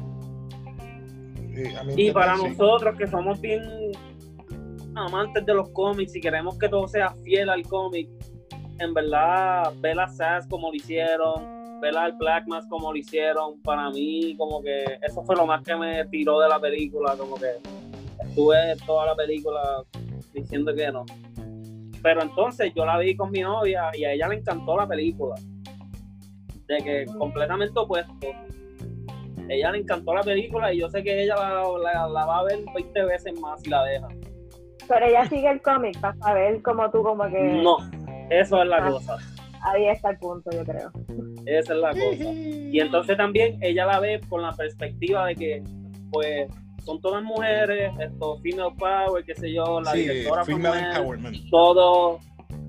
Sí, 1.53 1.75
a 1.75 1.83
mi 1.83 1.93
Y 2.07 2.11
para 2.11 2.37
sí. 2.37 2.43
nosotros 2.47 2.97
que 2.97 3.07
somos 3.07 3.41
bien 3.41 3.61
amantes 4.95 5.45
de 5.45 5.53
los 5.53 5.67
cómics 5.71 6.15
y 6.15 6.21
queremos 6.21 6.57
que 6.57 6.69
todo 6.69 6.87
sea 6.87 7.09
fiel 7.25 7.49
al 7.49 7.63
cómic, 7.63 8.07
en 8.79 8.93
verdad, 8.93 9.73
ver 9.81 9.99
a 9.99 10.07
Sass 10.07 10.47
como 10.47 10.69
lo 10.69 10.75
hicieron, 10.75 11.79
ver 11.81 11.97
al 11.97 12.13
Black 12.13 12.47
Mask 12.47 12.69
como 12.69 12.93
lo 12.93 12.97
hicieron, 12.97 13.61
para 13.61 13.89
mí 13.89 14.35
como 14.37 14.61
que 14.61 14.85
eso 15.05 15.21
fue 15.25 15.35
lo 15.35 15.45
más 15.45 15.63
que 15.63 15.75
me 15.75 16.05
tiró 16.05 16.39
de 16.39 16.47
la 16.47 16.61
película, 16.61 17.13
como 17.17 17.35
que 17.35 17.47
estuve 18.23 18.55
toda 18.85 19.07
la 19.07 19.15
película 19.15 19.83
diciendo 20.33 20.73
que 20.73 20.91
no. 20.91 21.05
Pero 22.03 22.21
entonces 22.23 22.71
yo 22.75 22.85
la 22.85 22.97
vi 22.97 23.15
con 23.15 23.31
mi 23.31 23.41
novia 23.41 23.89
y 23.93 24.03
a 24.05 24.13
ella 24.13 24.27
le 24.27 24.35
encantó 24.35 24.75
la 24.77 24.87
película. 24.87 25.35
De 26.67 26.77
que 26.77 27.05
completamente 27.17 27.77
opuesto. 27.79 28.13
Ella 29.49 29.71
le 29.71 29.79
encantó 29.79 30.13
la 30.13 30.21
película 30.21 30.73
y 30.73 30.79
yo 30.79 30.89
sé 30.89 31.03
que 31.03 31.23
ella 31.23 31.35
la, 31.35 31.63
la- 31.83 32.07
la 32.07 32.25
va 32.25 32.39
a 32.39 32.43
ver 32.43 32.59
20 32.73 33.03
veces 33.05 33.39
más 33.39 33.61
si 33.61 33.69
la 33.69 33.83
deja. 33.83 34.07
Pero 34.87 35.05
ella 35.05 35.25
sigue 35.25 35.49
el 35.49 35.61
cómic 35.61 35.99
para 35.99 36.15
saber 36.17 36.61
cómo 36.61 36.89
tú 36.89 37.03
como 37.03 37.23
que... 37.29 37.39
No, 37.61 37.77
eso 38.29 38.61
es 38.61 38.67
la 38.69 38.77
Ah. 38.77 38.89
cosa. 38.91 39.17
Ahí 39.63 39.85
está 39.87 40.09
el 40.11 40.17
punto, 40.17 40.49
yo 40.51 40.63
creo. 40.63 40.91
Esa 41.45 41.73
es 41.73 41.79
la 41.79 41.91
cosa. 41.91 42.31
Y 42.33 42.79
entonces 42.79 43.15
también 43.17 43.57
ella 43.61 43.85
la 43.85 43.99
ve 43.99 44.19
con 44.27 44.41
la 44.41 44.53
perspectiva 44.53 45.27
de 45.27 45.35
que, 45.35 45.63
pues, 46.11 46.49
son 46.85 46.99
todas 47.01 47.23
mujeres, 47.23 47.93
esto, 47.99 48.37
female 48.41 48.73
power, 48.77 49.23
qué 49.25 49.35
sé 49.35 49.51
yo, 49.53 49.79
la 49.81 49.91
Sí, 49.91 49.99
directora 49.99 50.43
fue 50.45 50.53
female 50.55 50.75
mujer, 50.81 50.95
empowerment. 50.97 51.49
todo, 51.49 52.19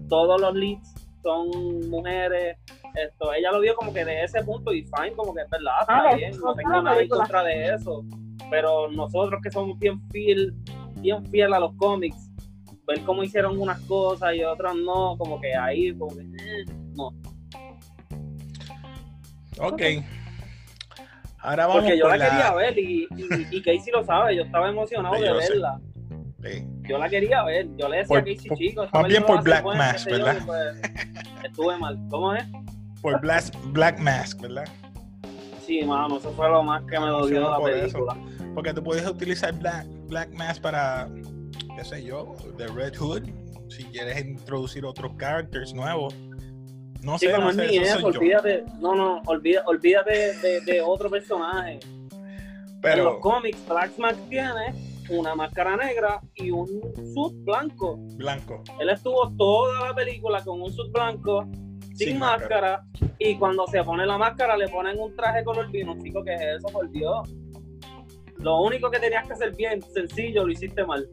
todos 0.09 0.41
los 0.41 0.55
leads 0.55 0.95
son 1.23 1.89
mujeres. 1.89 2.57
Esto, 2.95 3.33
ella 3.33 3.51
lo 3.53 3.61
vio 3.61 3.75
como 3.75 3.93
que 3.93 4.05
de 4.05 4.23
ese 4.23 4.43
punto 4.45 4.73
y 4.73 4.83
fine, 4.83 5.13
como 5.17 5.35
que 5.35 5.41
es 5.43 5.49
verdad, 5.51 5.73
está 5.81 5.99
Ah, 6.11 6.15
bien, 6.15 6.33
no 6.41 6.55
tengo 6.55 6.83
nada 6.83 7.01
en 7.01 7.09
contra 7.09 7.43
de 7.43 7.75
eso. 7.75 8.05
Pero 8.51 8.91
nosotros 8.91 9.41
que 9.43 9.51
somos 9.51 9.79
bien 9.79 9.99
fiel, 10.11 10.55
bien 10.97 11.25
fiel 11.27 11.55
a 11.55 11.59
los 11.61 11.75
cómics, 11.77 12.31
ver 12.87 13.03
cómo 13.05 13.23
hicieron 13.23 13.59
unas 13.59 13.81
cosas 13.83 14.35
y 14.35 14.43
otras 14.45 14.75
no, 14.77 15.17
como 15.17 15.41
que 15.41 15.55
ahí, 15.55 15.97
como 15.97 16.15
que, 16.15 16.23
eh, 16.23 16.65
no. 16.95 17.13
Ok. 19.59 19.83
Ahora 21.43 21.67
vamos 21.67 21.83
Porque 21.83 21.99
yo 21.99 22.09
la 22.09 22.15
quería 22.19 22.55
ver 22.55 22.79
y, 22.79 23.09
y, 23.17 23.57
y 23.57 23.63
Casey 23.63 23.93
lo 23.93 24.05
sabe, 24.05 24.37
yo 24.37 24.43
estaba 24.45 24.69
emocionado 24.69 25.17
Sí, 25.17 25.23
de 25.23 25.33
verla. 25.33 25.81
Sí. 26.45 26.67
Yo 26.89 26.99
la 26.99 27.09
quería 27.09 27.43
ver, 27.45 27.69
yo 27.77 27.89
le 27.89 27.99
decía 27.99 28.09
Por- 28.09 28.19
a 28.19 28.25
Casey, 28.25 28.49
por- 28.49 28.59
chico, 28.59 28.89
más 28.93 29.09
bien 29.09 29.23
por 29.25 29.43
Black 29.43 29.63
buena, 29.65 29.79
Mask, 29.93 30.09
yo, 30.09 30.13
¿verdad? 30.17 30.37
pues, 30.47 30.83
estuve 31.45 31.77
mal. 31.79 31.99
¿Cómo 32.11 32.35
es? 32.35 32.45
Por 33.01 33.21
Black, 33.21 33.45
Black 33.73 33.99
Mask, 33.99 34.41
¿verdad? 34.41 34.65
Sí, 35.67 35.83
mano, 35.85 36.19
eso 36.19 36.31
fue 36.33 36.49
lo 36.49 36.63
más 36.63 36.83
que 36.85 36.99
me 36.99 37.07
dolió 37.07 37.41
de 37.45 37.51
la 37.51 37.57
Por 37.57 37.71
eso. 37.71 37.93
película. 38.07 38.17
Porque 38.55 38.75
tú 38.75 38.83
puedes 38.83 39.07
utilizar 39.07 39.53
Black, 39.55 39.87
Black 40.09 40.31
Mask 40.35 40.61
para, 40.63 41.09
qué 41.77 41.85
sé 41.85 42.05
yo, 42.05 42.35
The 42.57 42.67
Red 42.69 42.97
Hood. 42.97 43.23
Si 43.69 43.85
quieres 43.85 44.21
introducir 44.25 44.85
otros 44.85 45.13
characters 45.19 45.73
nuevos. 45.73 46.15
No 47.03 47.19
Sí, 47.19 47.27
sé, 47.27 47.33
pero 47.33 47.39
no 47.39 47.45
no 47.49 47.53
sé, 47.53 47.67
ni 47.69 47.77
eso 47.79 48.07
olvídate, 48.07 48.65
no, 48.81 48.95
no, 48.95 49.23
olvídate 49.27 50.35
de, 50.41 50.61
de 50.61 50.81
otro 50.81 51.11
personaje. 51.11 51.81
En 51.83 52.11
los 52.13 52.73
Pero, 52.81 53.21
cómics, 53.21 53.59
Black 53.69 53.97
Mask 53.99 54.19
tiene 54.29 54.75
una 55.11 55.35
máscara 55.35 55.77
negra 55.77 56.21
y 56.35 56.51
un 56.51 56.67
suit 57.15 57.45
blanco. 57.45 57.97
blanco. 58.17 58.63
Él 58.79 58.89
estuvo 58.89 59.31
toda 59.37 59.89
la 59.89 59.95
película 59.95 60.43
con 60.45 60.63
un 60.63 60.73
suit 60.73 60.93
blanco, 60.93 61.45
sin, 61.95 61.97
Sin 61.97 62.19
máscara, 62.19 62.85
y 63.19 63.37
cuando 63.37 63.67
se 63.67 63.83
pone 63.85 64.07
la 64.07 64.17
máscara 64.19 64.57
le 64.57 64.69
ponen 64.69 64.99
un 64.99 65.15
traje 65.17 65.45
color 65.45 65.71
vino, 65.71 65.97
chico, 66.03 66.23
que 66.25 66.35
es 66.35 66.41
eso, 66.59 66.69
por 66.69 66.89
Dios. 66.91 67.29
Lo 68.39 68.63
único 68.63 68.91
que 68.91 68.99
tenías 68.99 69.27
que 69.27 69.35
hacer 69.35 69.55
bien, 69.55 69.83
sencillo, 69.83 70.45
lo 70.47 70.53
hiciste 70.53 70.85
mal. 70.85 71.09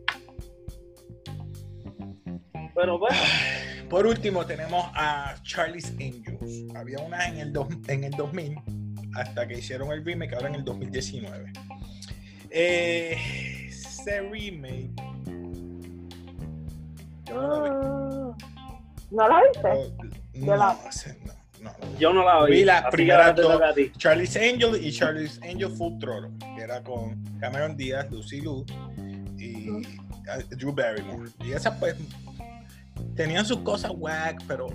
Pero 2.75 2.97
bueno, 2.99 3.17
Por 3.89 4.05
último, 4.05 4.45
tenemos 4.45 4.85
a 4.93 5.35
Charlie's 5.43 5.91
Angels. 5.99 6.75
Había 6.75 6.99
una 6.99 7.27
en 7.27 7.37
el, 7.37 7.51
dos- 7.53 7.67
en 7.87 8.03
el 8.03 8.11
2000, 8.11 8.55
hasta 9.15 9.47
que 9.47 9.57
hicieron 9.57 9.91
el 9.91 10.05
remake, 10.05 10.33
ahora 10.35 10.49
en 10.49 10.55
el 10.55 10.63
2019. 10.63 11.51
Eh, 12.51 13.17
ese 13.69 14.21
remake. 14.21 14.91
yo 17.25 17.35
no 17.35 17.47
la 17.51 17.63
vi. 17.63 18.45
¿No 19.11 19.27
la 19.27 19.41
viste? 19.41 19.69
No, 20.35 20.45
Yo 20.45 20.55
la- 20.55 20.73
no, 20.73 21.71
no, 21.71 21.71
no. 21.71 21.99
yo 21.99 22.13
no 22.13 22.23
la 22.23 22.45
vi. 22.45 22.51
Vi 22.53 22.65
la 22.65 22.77
así 22.77 22.85
que 22.85 22.91
primera 22.91 23.23
ahora 23.27 23.35
te 23.35 23.41
dos. 23.41 23.91
Charlie's 23.97 24.35
Angel 24.37 24.79
y 24.85 24.91
Charlie's 24.91 25.39
Angel 25.43 25.71
Full 25.71 25.99
Throttle, 25.99 26.31
que 26.55 26.61
era 26.61 26.83
con 26.83 27.21
Cameron 27.39 27.75
Díaz, 27.75 28.09
Lucy 28.11 28.41
Liu 28.41 28.65
y 29.37 29.69
uh, 29.69 29.81
Drew 30.51 30.73
Barrymore. 30.73 31.29
Y 31.43 31.51
esas 31.53 31.75
pues 31.79 31.95
tenían 33.15 33.45
sus 33.45 33.59
cosas 33.59 33.91
whack, 33.95 34.43
pero 34.47 34.67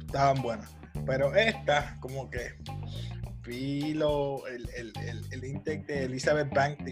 estaban 0.00 0.42
buenas. 0.42 0.74
Pero 1.06 1.34
esta, 1.34 1.96
como 2.00 2.28
que 2.30 2.54
vi 3.44 3.90
el, 3.92 4.02
el, 4.76 4.92
el, 5.08 5.22
el 5.32 5.44
intake 5.44 5.84
de 5.86 6.04
Elizabeth 6.04 6.52
Banks 6.54 6.84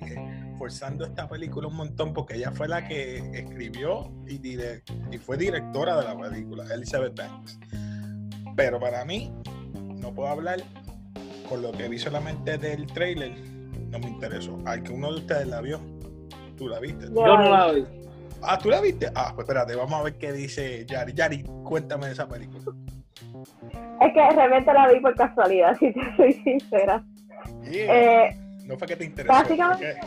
forzando 0.59 1.05
esta 1.07 1.29
película 1.29 1.69
un 1.69 1.77
montón 1.77 2.13
porque 2.13 2.35
ella 2.37 2.51
fue 2.51 2.67
la 2.69 2.87
que 2.87 3.19
escribió 3.39 4.13
y, 4.27 4.39
dire- 4.39 4.83
y 5.13 5.19
fue 5.19 5.37
directora 5.37 5.97
de 5.97 6.05
la 6.05 6.19
película, 6.19 6.65
Elizabeth 6.75 7.17
Banks. 7.17 7.59
Pero 8.57 8.81
para 8.81 9.05
mí, 9.05 9.33
no 9.75 10.13
puedo 10.13 10.29
hablar 10.29 10.61
con 11.49 11.63
lo 11.63 11.73
que 11.73 11.89
vi 11.89 11.99
solamente 11.99 12.59
del 12.59 12.87
trailer, 12.89 13.33
no 13.91 13.99
me 14.01 14.09
interesó. 14.09 14.59
Uno 14.93 15.13
de 15.13 15.19
ustedes 15.21 15.47
la 15.47 15.61
vio, 15.61 15.81
tú 16.57 16.69
la 16.69 16.79
viste. 16.81 17.07
Yo 17.07 17.11
no 17.39 17.51
la 17.51 17.73
vi. 17.73 17.85
Ah, 18.43 18.59
tú 18.59 18.71
la 18.71 18.81
viste. 18.81 19.07
Ah, 19.15 19.33
pues 19.35 19.47
espérate, 19.47 19.75
vamos 19.77 20.01
a 20.01 20.03
ver 20.05 20.19
qué 20.19 20.33
dice 20.33 20.85
Yari. 20.87 21.13
Yari, 21.13 21.45
cuéntame 21.65 22.07
de 22.07 22.13
esa 22.13 22.29
película. 22.29 22.65
Es 24.01 24.13
que 24.15 24.31
realmente 24.31 24.73
la 24.73 24.89
vi 24.89 25.01
por 25.01 25.15
casualidad, 25.15 25.77
si 25.79 25.93
te 25.93 26.17
soy 26.17 26.33
sincera. 26.33 27.03
Yeah. 27.71 27.95
Eh, 28.29 28.37
no 28.67 28.77
fue 28.79 28.89
que 28.89 28.97
te 28.97 29.05
interesó. 29.05 29.33
básicamente- 29.33 30.01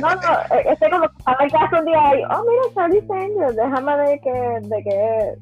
no, 0.00 0.14
no, 0.14 0.56
eh, 0.56 0.64
este 0.66 0.90
como 0.90 1.08
que 1.08 1.16
estaba 1.18 1.38
en 1.44 1.50
casa 1.50 1.78
un 1.80 1.84
día 1.86 2.16
y, 2.16 2.22
oh, 2.24 2.44
mira, 2.44 2.74
Charlie 2.74 3.04
Angel, 3.10 3.56
déjame 3.56 3.96
ver 3.96 4.20
que, 4.20 4.68
de 4.68 4.82
que, 4.84 5.34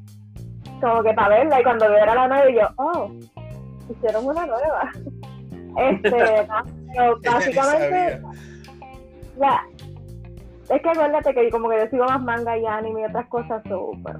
como 0.81 1.03
que 1.03 1.13
para 1.13 1.29
verla, 1.29 1.59
y 1.59 1.63
cuando 1.63 1.89
veo 1.89 1.97
era 1.97 2.15
la 2.15 2.27
nueva, 2.27 2.49
y 2.49 2.55
yo, 2.55 2.67
oh, 2.77 3.11
hicieron 3.89 4.25
una 4.25 4.45
nueva. 4.45 4.91
Este, 5.77 6.09
ni 6.87 7.29
básicamente, 7.29 8.21
sabía. 9.37 9.61
Es 10.69 10.81
que 10.81 10.89
acuérdate 10.89 11.33
que 11.33 11.49
como 11.49 11.69
que 11.69 11.77
yo 11.77 11.89
sigo 11.89 12.05
más 12.05 12.21
manga 12.21 12.57
y 12.57 12.65
anime 12.65 13.01
y 13.01 13.05
otras 13.05 13.27
cosas, 13.27 13.63
so, 13.67 13.91
pero, 14.03 14.19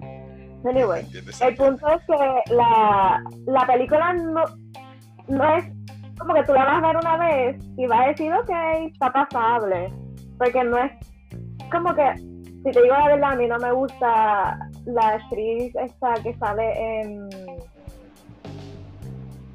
anyway. 0.66 1.06
El 1.42 1.56
punto 1.56 1.88
es 1.89 2.01
que 2.06 2.54
la, 2.54 3.24
la 3.46 3.68
película 3.68 4.13
no, 4.13 4.44
no 5.27 5.56
es 5.56 5.66
como 6.18 6.34
que 6.34 6.44
tú 6.44 6.54
la 6.54 6.66
vas 6.66 6.84
a 6.84 6.88
ver 6.88 6.98
una 6.98 7.18
vez 7.18 7.63
y 7.77 7.86
vas 7.86 8.00
a 8.00 8.08
decir, 8.10 8.34
ok, 8.34 8.50
está 8.92 9.12
pasable. 9.12 9.94
Porque 10.38 10.63
no 10.63 10.77
es 10.77 10.92
como 11.72 11.94
que, 11.94 12.16
si 12.16 12.72
te 12.72 12.82
digo 12.82 12.96
la 12.96 13.08
verdad, 13.08 13.32
a 13.34 13.36
mí 13.36 13.48
no 13.48 13.58
me 13.60 13.72
gusta 13.72 14.70
la 14.86 15.08
actriz 15.08 15.75
esta 15.75 16.13
que 16.24 16.34
sale 16.36 17.01
en, 17.01 17.30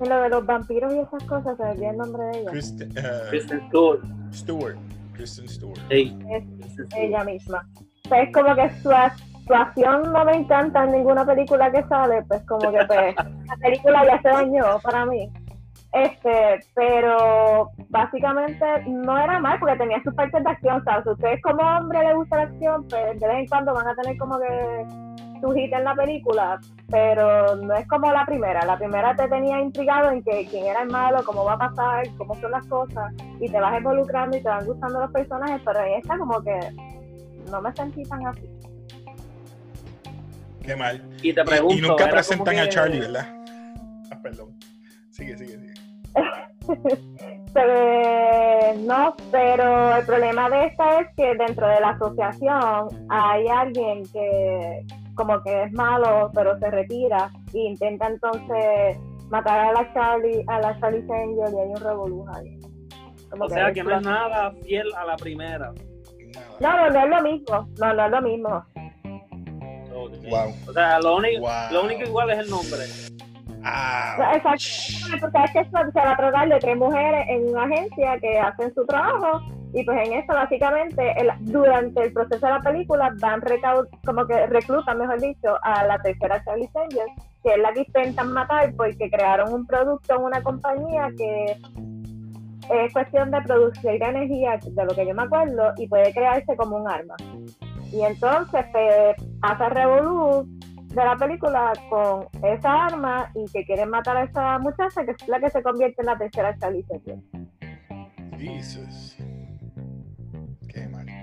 en 0.01 0.09
lo 0.09 0.23
de 0.23 0.29
los 0.29 0.47
vampiros 0.47 0.93
y 0.95 0.99
esas 0.99 1.25
cosas, 1.25 1.57
se 1.57 1.65
me 1.65 1.71
olvidó 1.71 1.91
el 1.91 1.97
nombre 1.97 2.25
de 2.25 2.39
ella. 2.41 2.51
Kristen, 2.51 2.95
Kristen 3.31 3.61
Stewart. 3.69 4.01
Stewart. 4.33 4.77
Kristen 5.23 5.49
Stewart. 5.49 5.79
Sí. 5.89 6.19
Es 6.31 6.45
ella 6.97 7.23
misma. 7.23 7.65
Pues 8.09 8.29
es 8.29 8.35
como 8.35 8.55
que 8.57 8.71
su 8.83 8.91
actuación 8.91 10.13
no 10.13 10.25
me 10.25 10.33
encanta 10.33 10.83
en 10.83 10.93
ninguna 10.93 11.25
película 11.25 11.71
que 11.71 11.85
sale, 11.85 12.23
pues 12.27 12.43
como 12.47 12.73
que 12.73 12.85
pues 12.87 13.15
la 13.47 13.57
película 13.61 14.05
ya 14.05 14.21
se 14.21 14.29
dañó 14.29 14.81
para 14.83 15.07
mí. 15.07 15.31
Este, 15.93 16.59
pero 16.75 17.71
básicamente 17.91 18.65
no 18.89 19.17
era 19.17 19.39
mal 19.39 19.61
porque 19.61 19.77
tenía 19.77 20.03
sus 20.03 20.15
partes 20.15 20.43
de 20.43 20.51
acción, 20.51 20.83
¿sabes? 20.85 21.05
Si 21.05 21.11
ustedes 21.11 21.43
como 21.43 21.63
hombre 21.63 22.03
les 22.03 22.17
gusta 22.17 22.37
la 22.37 22.43
acción, 22.43 22.87
pues 22.89 23.21
de 23.21 23.29
vez 23.29 23.39
en 23.39 23.47
cuando 23.47 23.75
van 23.75 23.87
a 23.87 23.95
tener 23.95 24.17
como 24.17 24.39
que 24.41 24.87
su 25.43 25.51
hit 25.53 25.73
en 25.73 25.85
la 25.85 25.95
película, 25.95 26.61
pero 26.89 27.57
no 27.57 27.75
es 27.75 27.87
como 27.89 28.11
la 28.13 28.25
primera. 28.25 28.65
La 28.65 28.79
primera 28.79 29.15
te 29.17 29.29
tenía 29.29 29.61
intrigado 29.61 30.11
en 30.11 30.23
que 30.23 30.47
quién 30.49 30.67
era 30.67 30.83
el 30.83 30.89
malo, 30.89 31.23
cómo 31.25 31.45
va 31.45 31.55
a 31.55 31.59
pasar, 31.59 32.05
cómo 32.17 32.35
son 32.37 32.53
las 32.53 32.67
cosas, 32.69 33.13
y 33.41 33.49
te 33.49 33.61
vas 33.61 33.77
involucrando 33.77 34.37
y 34.37 34.43
te 34.43 34.49
van 34.49 34.65
gustando 34.65 35.01
los 35.01 35.11
personajes, 35.11 35.61
pero 35.65 35.81
en 35.81 35.93
esta 35.95 36.17
como 36.17 36.41
que 36.43 36.59
no 37.51 37.61
me 37.61 37.75
sentí 37.75 38.05
tan 38.05 38.27
así. 38.27 38.49
Qué 40.65 40.77
mal. 40.77 41.03
Y 41.23 41.35
te 41.35 41.45
pregunto. 41.45 41.75
y, 41.75 41.81
nunca 41.81 42.05
¿era 42.05 42.13
presentan 42.13 42.59
a 42.59 42.69
Charlie, 42.69 43.01
¿verdad? 43.01 43.27
Ah, 44.13 44.19
perdón. 44.23 44.55
Sigue, 45.11 45.37
sigue, 45.39 45.59
sigue. 45.59 45.73
Pero, 47.55 48.75
no, 48.79 49.15
pero 49.31 49.97
el 49.97 50.07
problema 50.07 50.49
de 50.49 50.67
esta 50.67 51.01
es 51.01 51.09
que 51.17 51.35
dentro 51.35 51.69
de 51.69 51.81
la 51.81 51.91
asociación 51.91 52.89
hay 53.11 53.47
alguien 53.47 54.05
que 54.11 54.87
como 55.15 55.43
que 55.43 55.65
es 55.65 55.73
malo, 55.73 56.31
pero 56.35 56.59
se 56.59 56.71
retira 56.71 57.31
e 57.53 57.59
intenta 57.59 58.07
entonces 58.07 58.99
matar 59.29 59.61
a 59.61 59.73
la 59.73 59.95
Charlie, 59.95 60.45
a 60.49 60.61
la 60.61 60.79
Charlie 60.81 61.01
Angel 61.01 61.55
y 61.55 61.59
hay 61.59 61.69
un. 61.69 62.63
Como 63.31 63.45
O 63.45 63.49
sea, 63.49 63.73
que 63.73 63.83
no 63.83 63.97
es 63.97 64.03
nada 64.03 64.53
fiel 64.63 64.87
a 64.95 65.07
la 65.07 65.17
primera. 65.17 65.73
No, 66.61 66.77
no, 66.77 66.91
no 66.91 67.01
es 67.01 67.09
lo 67.09 67.23
mismo. 67.23 67.69
No, 67.81 67.95
no 67.95 68.05
es 68.05 68.11
lo 68.11 68.23
mismo. 68.23 68.65
Wow. 70.29 70.55
O 70.69 70.73
sea, 70.73 71.01
lo 71.01 71.17
único, 71.17 71.41
Wow. 71.41 71.51
lo 71.73 71.85
único 71.85 72.03
igual 72.05 72.31
es 72.31 72.39
el 72.41 72.51
nombre. 72.51 72.79
Ah, 73.65 74.33
Exacto. 74.35 75.21
Porque 75.21 75.39
es 75.45 75.51
que 75.53 75.65
se 75.65 75.71
va 75.71 76.13
a 76.13 76.17
tratar 76.17 76.49
de 76.49 76.59
tres 76.59 76.77
mujeres 76.77 77.27
en 77.29 77.49
una 77.51 77.65
agencia 77.65 78.19
que 78.21 78.39
hacen 78.39 78.75
su 78.75 78.85
trabajo 78.87 79.41
y 79.73 79.85
pues 79.85 80.07
en 80.07 80.13
esto 80.15 80.35
básicamente 80.35 81.15
durante 81.41 82.03
el 82.03 82.13
proceso 82.13 82.47
de 82.47 82.53
la 82.53 82.61
película 82.61 83.15
van 83.21 83.41
recau 83.41 83.87
como 84.05 84.27
que 84.27 84.47
reclutan, 84.47 84.99
mejor 84.99 85.21
dicho, 85.21 85.57
a 85.63 85.85
la 85.85 85.99
tercera 85.99 86.43
Charlie 86.45 86.71
Angel, 86.75 87.07
que 87.43 87.51
es 87.53 87.59
la 87.59 87.73
que 87.73 87.81
intentan 87.81 88.33
matar 88.33 88.73
porque 88.77 89.11
crearon 89.11 89.53
un 89.53 89.67
producto 89.67 90.17
en 90.17 90.23
una 90.23 90.43
compañía 90.43 91.09
que 91.17 91.57
es 92.71 92.93
cuestión 92.93 93.31
de 93.31 93.41
producir 93.43 94.03
energía, 94.03 94.59
de 94.63 94.85
lo 94.85 94.95
que 94.95 95.07
yo 95.07 95.15
me 95.15 95.23
acuerdo, 95.23 95.73
y 95.79 95.89
puede 95.89 96.13
crearse 96.13 96.57
como 96.57 96.77
un 96.77 96.89
arma. 96.89 97.17
Y 97.93 98.03
entonces 98.03 98.65
pues, 98.73 99.17
hace 99.43 99.69
revolú 99.71 100.47
de 100.95 101.05
la 101.05 101.17
película 101.17 101.73
con 101.89 102.27
esa 102.45 102.87
arma 102.87 103.31
y 103.35 103.51
que 103.51 103.65
quieren 103.65 103.89
matar 103.89 104.17
a 104.19 104.25
esa 104.25 104.59
muchacha 104.59 105.05
que 105.05 105.13
es 105.13 105.29
la 105.29 105.41
que 105.41 105.51
se 105.51 105.63
convierte 105.63 106.03
en 106.03 106.07
la 106.07 106.19
tercera 106.19 106.57
Charlie. 106.59 106.85
Jesus. 108.39 109.17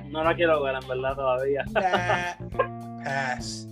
No 0.09 0.23
la 0.23 0.35
quiero 0.35 0.61
ver, 0.63 0.75
en 0.81 0.87
verdad, 0.87 1.15
todavía. 1.15 1.65
Nah, 1.73 3.03
Pass. 3.03 3.67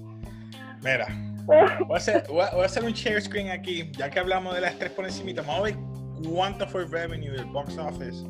Mira, 0.84 1.08
voy 1.46 1.94
a, 1.94 1.98
hacer, 1.98 2.24
voy, 2.28 2.42
a, 2.42 2.52
voy 2.52 2.64
a 2.64 2.66
hacer 2.66 2.84
un 2.84 2.94
share 2.94 3.22
screen 3.22 3.50
aquí, 3.50 3.92
ya 3.98 4.10
que 4.10 4.20
hablamos 4.20 4.54
de 4.54 4.62
las 4.62 4.78
tres 4.78 4.92
por 4.92 5.06
encima. 5.06 5.42
Vamos 5.42 5.60
a 5.60 5.64
ver 5.64 5.76
cuánto 6.30 6.68
fue 6.68 6.84
el 6.84 6.92
revenue 6.92 7.32
del 7.32 7.46
box 7.46 7.78
office 7.78 8.24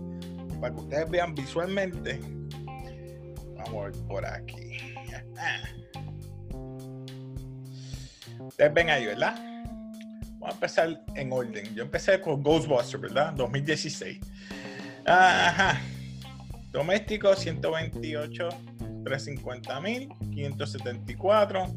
para 0.59 0.73
que 0.73 0.81
ustedes 0.81 1.09
vean 1.09 1.35
visualmente. 1.35 2.19
Vamos 3.57 3.73
a 3.73 3.89
ver 3.89 4.07
por 4.07 4.25
aquí. 4.25 4.95
Ustedes 8.39 8.73
ven 8.73 8.89
ahí, 8.89 9.05
¿verdad? 9.05 9.35
Vamos 10.39 10.49
a 10.49 10.53
empezar 10.53 11.01
en 11.15 11.31
orden. 11.31 11.75
Yo 11.75 11.83
empecé 11.83 12.21
con 12.21 12.41
Ghostbusters, 12.41 13.01
¿verdad? 13.01 13.33
2016. 13.33 14.19
Ajá. 15.05 15.79
Doméstico 16.71 17.33
128, 17.35 18.49
350 19.03 19.81
mil, 19.81 20.09
574, 20.33 21.67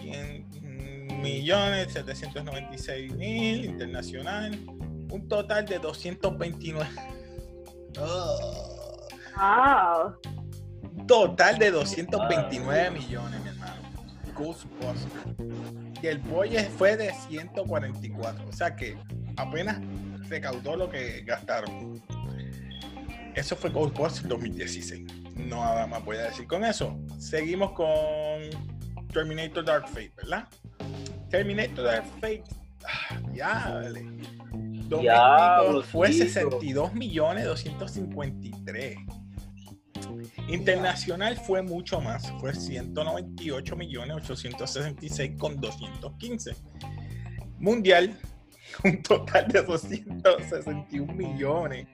100 0.00 1.20
millones, 1.22 1.92
796 1.92 3.12
mil, 3.14 3.64
internacional, 3.64 4.58
un 5.10 5.28
total 5.28 5.64
de 5.66 5.78
229. 5.78 6.90
Oh, 8.00 9.08
Wow. 9.36 10.14
total 11.06 11.58
de 11.58 11.70
229 11.70 12.90
millones, 12.90 13.40
mi 13.42 13.48
hermano. 13.48 13.82
Ghostbusters. 14.36 15.06
Y 16.02 16.06
el 16.06 16.18
budget 16.18 16.70
fue 16.70 16.96
de 16.96 17.12
144, 17.28 18.48
o 18.48 18.52
sea 18.52 18.76
que 18.76 18.96
apenas 19.36 19.80
recaudó 20.28 20.76
lo 20.76 20.90
que 20.90 21.22
gastaron. 21.22 22.02
Eso 23.34 23.56
fue 23.56 23.70
Ghostbusters 23.70 24.28
2016. 24.28 25.02
No 25.36 25.56
nada 25.56 25.86
más 25.86 26.04
voy 26.04 26.16
a 26.16 26.24
decir 26.24 26.46
con 26.46 26.64
eso. 26.64 26.98
Seguimos 27.18 27.72
con 27.72 27.88
Terminator 29.12 29.64
Dark 29.64 29.88
Fate, 29.88 30.12
¿verdad? 30.16 30.48
Terminator 31.30 31.84
Dark 31.84 32.06
Fate. 32.20 32.44
Ah. 32.86 33.18
Doméstico 34.88 35.00
Diablo, 35.00 35.82
fue 35.82 36.10
chico. 36.10 36.24
62 36.24 36.94
millones 36.94 37.44
253. 37.44 38.96
Internacional 40.48 41.36
fue 41.36 41.62
mucho 41.62 42.00
más, 42.00 42.30
fue 42.38 42.54
198 42.54 43.76
millones 43.76 44.16
866 44.16 45.32
con 45.38 45.60
215. 45.60 46.54
Mundial, 47.58 48.16
un 48.84 49.02
total 49.02 49.46
de 49.48 49.62
261 49.62 51.12
millones 51.12 51.86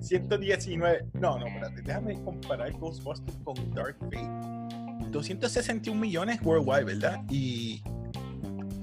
119. 0.00 1.06
No, 1.14 1.38
no, 1.38 1.46
espérate, 1.46 1.82
déjame 1.82 2.22
comparar 2.22 2.72
Ghostbusters 2.72 3.36
con 3.44 3.54
Dark 3.74 3.96
Fate. 4.00 5.10
261 5.10 5.98
millones 6.00 6.40
worldwide, 6.42 6.84
¿verdad? 6.84 7.20
Y 7.30 7.82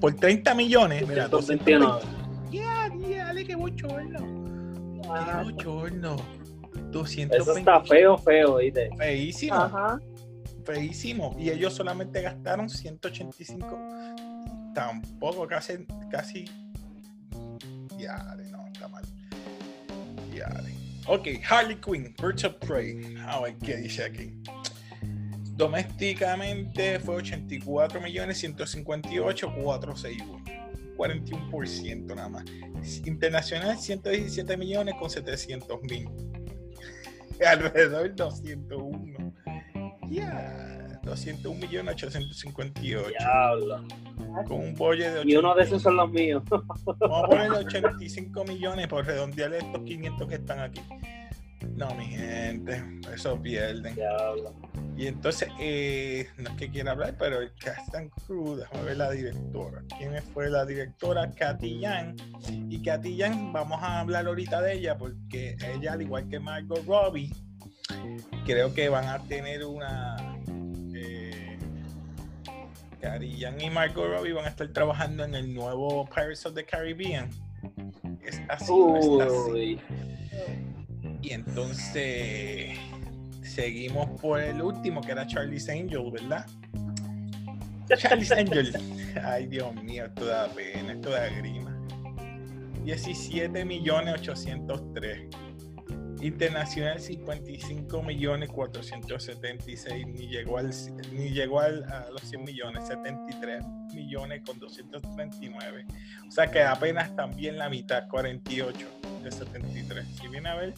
por 0.00 0.14
30 0.14 0.54
millones, 0.54 1.06
mira, 1.06 1.28
229. 1.28 2.00
Ya, 2.50 2.90
ya, 3.08 3.24
dale 3.26 3.44
que 3.44 3.54
bochorno. 3.54 5.00
Ah, 5.08 5.42
Qué 5.44 5.52
bochorno. 5.52 6.16
Eso 6.16 6.90
220. 6.92 7.58
está 7.60 7.80
feo, 7.80 8.16
feo, 8.18 8.56
¿viste? 8.56 8.88
Feísimo, 8.96 9.54
Ajá. 9.54 9.98
feísimo. 10.64 11.34
Y 11.38 11.50
ellos 11.50 11.74
solamente 11.74 12.22
gastaron 12.22 12.68
185. 12.68 13.78
Tampoco, 14.74 15.46
casi, 15.46 15.86
casi. 16.10 16.44
No, 18.06 18.66
está 18.66 18.88
mal. 18.88 19.04
Ya, 20.34 20.50
Ok, 21.06 21.28
Harley 21.48 21.76
Quinn, 21.76 22.14
Birds 22.20 22.44
of 22.44 22.54
Prey. 22.66 23.16
A 23.26 23.40
ver 23.40 23.56
qué 23.58 23.76
dice 23.76 24.04
aquí. 24.04 24.32
Domésticamente 25.56 26.98
fue 26.98 27.16
84 27.16 28.00
millones 28.00 28.38
158 28.38 29.54
461. 29.62 30.44
41% 30.96 32.14
nada 32.14 32.28
más. 32.28 32.44
Internacional 33.04 33.78
117 33.78 34.56
millones 34.56 34.94
con 34.98 35.10
700 35.10 35.82
mil. 35.82 36.08
Alrededor 37.46 38.14
201. 38.14 39.32
Ya, 40.10 40.83
201 40.83 40.83
millones 41.04 41.94
858. 41.94 43.08
Diablo. 43.18 43.84
Con 44.46 44.60
un 44.60 44.74
bolle 44.74 45.10
de 45.10 45.22
Y 45.24 45.36
uno 45.36 45.54
de 45.54 45.62
80. 45.62 45.62
esos 45.62 45.82
son 45.82 45.96
los 45.96 46.10
míos. 46.10 46.42
Vamos 46.50 47.24
a 47.24 47.26
ponerle 47.28 47.58
85 47.58 48.44
millones 48.44 48.88
por 48.88 49.04
redondearle 49.04 49.58
estos 49.58 49.82
500 49.82 50.28
que 50.28 50.34
están 50.34 50.60
aquí. 50.60 50.80
No, 51.76 51.94
mi 51.94 52.06
gente, 52.06 52.82
eso 53.12 53.40
pierden. 53.40 53.94
Diablo. 53.94 54.54
Y 54.96 55.08
entonces, 55.08 55.48
eh, 55.58 56.28
no 56.38 56.50
es 56.50 56.56
que 56.56 56.70
quiera 56.70 56.92
hablar, 56.92 57.16
pero 57.18 57.40
el 57.40 57.52
cast 57.56 57.92
and 57.96 58.10
crew, 58.26 58.56
déjame 58.56 58.84
ver 58.84 58.96
la 58.96 59.10
directora. 59.10 59.82
¿Quién 59.98 60.22
fue 60.32 60.48
la 60.48 60.64
directora? 60.64 61.32
Katy 61.32 61.80
Yang. 61.80 62.16
Y 62.70 62.80
Katy 62.80 63.16
Yang, 63.16 63.52
vamos 63.52 63.82
a 63.82 64.00
hablar 64.00 64.26
ahorita 64.26 64.62
de 64.62 64.74
ella, 64.74 64.96
porque 64.96 65.56
ella, 65.74 65.94
al 65.94 66.02
igual 66.02 66.28
que 66.28 66.38
Margot 66.38 66.84
Robbie, 66.86 67.32
creo 68.46 68.72
que 68.72 68.88
van 68.88 69.08
a 69.08 69.18
tener 69.24 69.64
una. 69.64 70.33
Katy 73.04 73.36
Yang 73.36 73.64
y 73.64 73.70
Margot 73.70 74.08
Robbie 74.08 74.32
van 74.32 74.46
a 74.46 74.48
estar 74.48 74.66
trabajando 74.68 75.24
en 75.24 75.34
el 75.34 75.52
nuevo 75.52 76.06
Pirates 76.06 76.46
of 76.46 76.54
the 76.54 76.64
Caribbean. 76.64 77.28
es 78.24 78.40
así, 78.48 78.72
no 78.72 78.96
está 78.96 79.26
así. 79.26 79.78
Y 81.20 81.32
entonces 81.32 82.78
seguimos 83.42 84.08
por 84.22 84.40
el 84.40 84.62
último, 84.62 85.02
que 85.02 85.12
era 85.12 85.26
Charlie's 85.26 85.68
Angel, 85.68 86.10
¿verdad? 86.10 86.46
Charlie's 87.98 88.32
Angel. 88.32 88.74
Ay, 89.22 89.48
Dios 89.48 89.74
mío, 89.82 90.06
esto 90.06 90.24
da 90.24 90.48
pena, 90.48 90.94
esto 90.94 91.10
da 91.10 91.28
grima. 91.28 91.78
17 92.84 93.66
millones 93.66 94.14
803. 94.14 95.28
Internacional 96.20 96.98
55 97.00 98.02
millones 98.02 98.48
476. 98.50 100.06
Ni 100.06 100.26
llegó, 100.28 100.58
al, 100.58 100.70
ni 101.12 101.30
llegó 101.30 101.60
al- 101.60 101.84
a 101.84 102.08
los 102.10 102.22
100 102.22 102.44
millones. 102.44 102.86
73 102.86 103.64
millones 103.92 104.42
con 104.46 104.58
239. 104.58 105.84
O 106.26 106.30
sea 106.30 106.50
que 106.50 106.62
apenas 106.62 107.14
también 107.14 107.58
la 107.58 107.68
mitad, 107.68 108.08
48 108.08 108.86
de 109.22 109.30
73. 109.30 110.06
Si 110.20 110.28
viene 110.28 110.48
a 110.48 110.54
ver, 110.54 110.74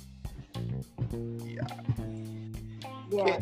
ya, 1.46 1.66
Ya. 3.10 3.38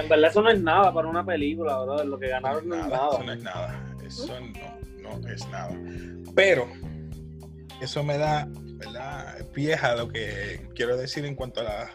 en 0.00 0.08
verdad 0.08 0.30
eso 0.30 0.40
no 0.42 0.50
es 0.50 0.60
nada 0.60 0.92
para 0.94 1.08
una 1.08 1.24
película, 1.24 1.78
bro. 1.82 2.04
Lo 2.04 2.18
que 2.18 2.28
ganaron 2.28 2.68
no 2.68 2.76
es 2.76 2.80
Eso 2.86 2.90
nada. 2.90 3.24
no 3.24 3.32
es 3.32 3.42
nada. 3.42 3.94
Eso 4.06 4.40
no, 5.02 5.18
no 5.18 5.28
es 5.28 5.48
nada. 5.48 5.76
Pero 6.34 6.68
eso 7.80 8.02
me 8.04 8.16
da, 8.18 8.48
¿verdad? 8.78 9.44
Pie 9.52 9.74
a 9.74 9.96
lo 9.96 10.08
que 10.08 10.68
quiero 10.74 10.96
decir 10.96 11.24
en 11.24 11.34
cuanto 11.34 11.60
a 11.60 11.64
las 11.64 11.90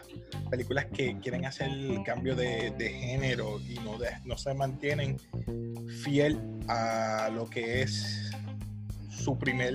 películas 0.50 0.86
que 0.86 1.18
quieren 1.18 1.46
hacer 1.46 1.68
el 1.68 2.02
cambio 2.04 2.36
de, 2.36 2.72
género 2.78 3.58
y 3.60 3.78
no 4.24 4.36
se 4.36 4.54
mantienen 4.54 5.18
fiel 6.02 6.40
a 6.68 7.30
lo 7.32 7.48
que 7.48 7.82
es 7.82 8.30
su 9.08 9.38
primer 9.38 9.74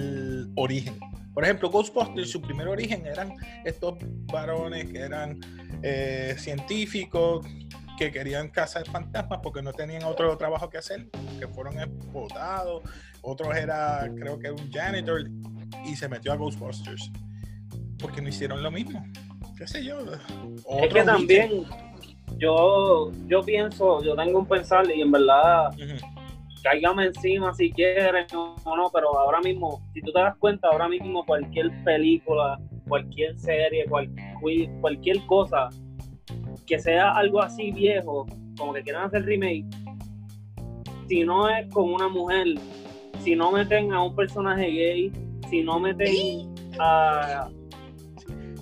origen. 0.56 1.00
Por 1.34 1.44
ejemplo, 1.44 1.70
Ghostbusters, 1.70 2.30
su 2.30 2.42
primer 2.42 2.68
origen 2.68 3.06
eran 3.06 3.34
estos 3.64 3.96
varones 4.32 4.90
que 4.90 5.00
eran 5.00 5.40
eh, 5.82 6.36
científicos 6.38 7.46
que 7.98 8.12
querían 8.12 8.50
cazar 8.50 8.86
fantasmas 8.90 9.40
porque 9.42 9.62
no 9.62 9.74
tenían 9.74 10.04
otro 10.04 10.36
trabajo 10.38 10.70
que 10.70 10.78
hacer, 10.78 11.08
que 11.40 11.48
fueron 11.48 11.80
explotados. 11.80 12.84
Otros 13.22 13.56
era, 13.56 14.10
creo 14.16 14.40
que 14.40 14.52
un 14.52 14.72
janitor 14.72 15.30
y 15.86 15.96
se 15.96 16.08
metió 16.10 16.32
a 16.32 16.36
Ghostbusters 16.36 17.12
porque 18.00 18.22
no 18.22 18.30
hicieron 18.30 18.62
lo 18.64 18.72
mismo. 18.72 19.04
¿Qué 19.58 19.68
sé 19.68 19.84
yo? 19.84 19.98
Es 20.04 20.94
que 20.94 21.04
también 21.04 21.64
yo, 22.38 23.12
yo 23.28 23.42
pienso, 23.44 24.02
yo 24.04 24.16
tengo 24.16 24.40
un 24.40 24.46
pensar 24.46 24.90
y 24.90 25.02
en 25.02 25.12
verdad 25.12 25.70
cáigame 26.64 27.06
encima 27.06 27.54
si 27.54 27.72
quieren 27.72 28.26
o 28.34 28.76
no, 28.76 28.90
pero 28.94 29.18
ahora 29.18 29.40
mismo, 29.42 29.82
si 29.94 30.02
tú 30.02 30.12
te 30.12 30.20
das 30.20 30.36
cuenta, 30.38 30.68
ahora 30.72 30.88
mismo 30.90 31.26
cualquier 31.26 31.72
película, 31.84 32.60
cualquier 32.88 33.38
serie, 33.40 33.86
cual- 33.88 34.10
cualquier 34.82 35.26
cosa 35.26 35.70
que 36.66 36.80
sea 36.80 37.12
algo 37.12 37.42
así 37.42 37.72
viejo, 37.72 38.26
como 38.58 38.74
que 38.74 38.84
quieran 38.84 39.06
hacer 39.06 39.24
remake, 39.26 39.66
si 41.08 41.24
no 41.24 41.50
es 41.50 41.68
con 41.74 41.92
una 41.94 42.08
mujer, 42.08 42.46
si 43.24 43.36
no 43.36 43.52
meten 43.52 43.92
a 43.94 44.04
un 44.04 44.16
personaje 44.16 44.68
gay, 44.68 45.12
si 45.50 45.64
no 45.64 45.80
meten 45.80 46.54
a, 46.80 47.50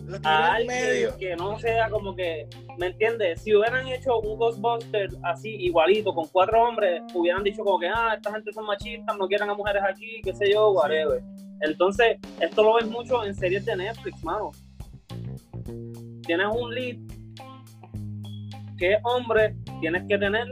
Lo 0.06 0.18
tiré 0.18 0.30
a 0.30 0.38
en 0.38 0.54
alguien 0.54 0.68
medio. 0.68 1.18
que 1.18 1.36
no 1.36 1.60
sea 1.60 1.90
como 1.90 2.16
que, 2.16 2.48
¿me 2.78 2.88
entiendes? 2.88 3.42
Si 3.42 3.56
hubieran 3.56 3.88
hecho 3.88 4.20
un 4.20 4.38
Ghostbuster 4.38 5.10
así, 5.24 5.50
igualito, 5.50 6.14
con 6.14 6.28
cuatro 6.28 6.62
hombres, 6.68 7.02
hubieran 7.14 7.44
dicho 7.44 7.64
como 7.64 7.80
que, 7.80 7.88
ah, 7.88 8.14
esta 8.16 8.32
gente 8.32 8.52
son 8.54 8.66
machistas, 8.66 9.18
no 9.18 9.28
quieren 9.28 9.50
a 9.50 9.54
mujeres 9.54 9.84
aquí, 9.88 10.22
qué 10.24 10.34
sé 10.34 10.52
yo, 10.52 10.72
whatever. 10.72 11.22
Entonces, 11.62 12.18
esto 12.40 12.64
lo 12.64 12.76
ves 12.76 12.88
mucho 12.88 13.24
en 13.26 13.34
series 13.36 13.66
de 13.66 13.76
Netflix, 13.76 14.24
mano. 14.24 14.52
Tienes 16.26 16.48
un 16.52 16.74
lead 16.74 16.98
que 18.78 18.94
es 18.94 19.00
hombre, 19.04 19.56
tienes 19.82 20.04
que 20.08 20.18
tener 20.18 20.48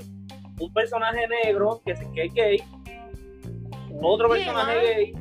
un 0.60 0.74
personaje 0.74 1.28
negro 1.44 1.82
que 1.86 1.92
es, 1.92 2.00
que 2.14 2.24
es 2.24 2.34
gay, 2.34 2.58
otro 4.02 4.30
personaje 4.30 4.82
gay, 4.82 5.14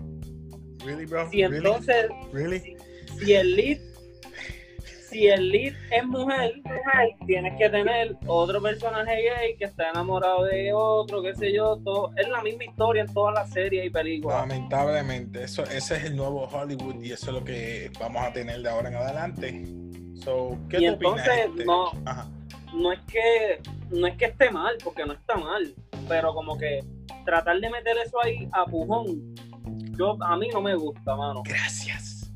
Really, 0.85 1.07
bro? 1.07 1.29
y 1.33 1.43
Really? 1.47 1.57
entonces 1.57 2.07
Really? 2.33 2.77
si 3.19 3.35
el 3.35 3.57
lead 3.57 3.79
si 5.09 5.29
el 5.29 5.49
lead 5.53 5.75
es 5.93 6.05
mujer, 6.07 6.55
tienes 7.25 7.57
que 7.57 7.71
tener 7.71 8.17
otro 8.27 8.61
personaje 8.61 9.15
gay 9.23 9.57
que 9.57 9.67
está 9.67 9.91
enamorado 9.91 10.43
de 10.43 10.73
otro, 10.75 11.23
qué 11.23 11.33
sé 11.37 11.53
yo, 11.53 11.77
todo, 11.85 12.11
es 12.17 12.29
la 12.29 12.43
misma 12.43 12.65
historia 12.65 13.03
en 13.03 13.15
todas 13.15 13.33
las 13.33 13.49
series 13.53 13.87
y 13.87 13.91
películas. 13.91 14.41
Lamentablemente, 14.41 15.45
eso, 15.45 15.63
ese 15.63 15.97
es 15.99 16.05
el 16.07 16.17
nuevo 16.17 16.49
Hollywood 16.49 17.01
y 17.01 17.13
eso 17.13 17.29
es 17.29 17.33
lo 17.39 17.45
que 17.45 17.93
vamos 18.01 18.25
a 18.25 18.33
tener 18.33 18.61
de 18.61 18.69
ahora 18.69 18.89
en 18.89 18.95
adelante. 18.97 19.65
So, 20.25 20.59
¿qué 20.69 20.81
Y 20.81 20.87
entonces, 20.87 21.29
este? 21.47 21.65
no- 21.65 21.93
Ajá. 22.05 22.29
No 22.75 22.91
es 22.91 22.99
que 23.03 23.61
no 23.91 24.09
es 24.09 24.17
que 24.17 24.25
esté 24.25 24.51
mal, 24.51 24.75
porque 24.83 25.07
no 25.07 25.13
está 25.13 25.37
mal, 25.37 25.73
pero 26.09 26.35
como 26.35 26.59
que 26.59 26.83
tratar 27.25 27.61
de 27.61 27.71
meter 27.71 27.97
eso 28.05 28.21
ahí 28.21 28.49
a 28.51 28.65
pujón, 28.67 29.33
yo 29.99 30.17
a 30.23 30.37
mí 30.37 30.49
no 30.53 30.61
me 30.61 30.75
gusta, 30.75 31.17
mano. 31.17 31.43
Gracias. 31.45 32.31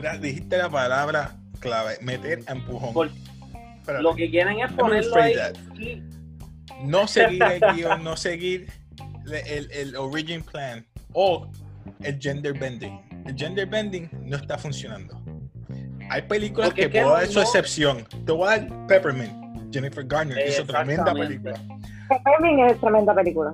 Gra- 0.00 0.18
Dijiste 0.20 0.56
la 0.58 0.68
palabra 0.70 1.36
clave, 1.60 1.98
meter 2.02 2.40
a 2.46 2.52
empujón. 2.52 2.92
Por-. 2.94 3.10
Lo 4.00 4.14
que 4.14 4.30
quieren 4.30 4.60
es 4.60 4.70
ponerlo 4.72 5.16
ahí 5.16 5.34
y- 5.78 6.02
No 6.84 7.08
seguir 7.08 7.42
el 7.42 7.60
guion, 7.74 8.04
no 8.04 8.16
seguir 8.16 8.70
el, 9.46 9.70
el 9.72 9.96
origin 9.96 10.42
plan 10.42 10.86
o 11.14 11.50
el 12.00 12.18
gender 12.20 12.52
bending. 12.58 13.00
El 13.26 13.34
gender 13.34 13.66
bending 13.66 14.08
no 14.24 14.36
está 14.36 14.58
funcionando. 14.58 15.20
Hay 16.10 16.22
películas 16.22 16.68
Porque 16.70 16.88
que 16.90 17.00
puedo 17.00 17.14
dar 17.14 17.26
no- 17.26 17.32
su 17.32 17.40
excepción. 17.40 18.04
Te 18.26 18.32
voy 18.32 18.48
a 18.52 18.58
dar 18.58 18.86
Peppermint. 18.86 19.72
Jennifer 19.72 20.04
Garner 20.06 20.48
hizo 20.48 20.64
tremenda 20.64 21.12
película. 21.12 21.54
Peppermint 22.08 22.70
es 22.70 22.80
tremenda 22.80 23.14
película. 23.14 23.52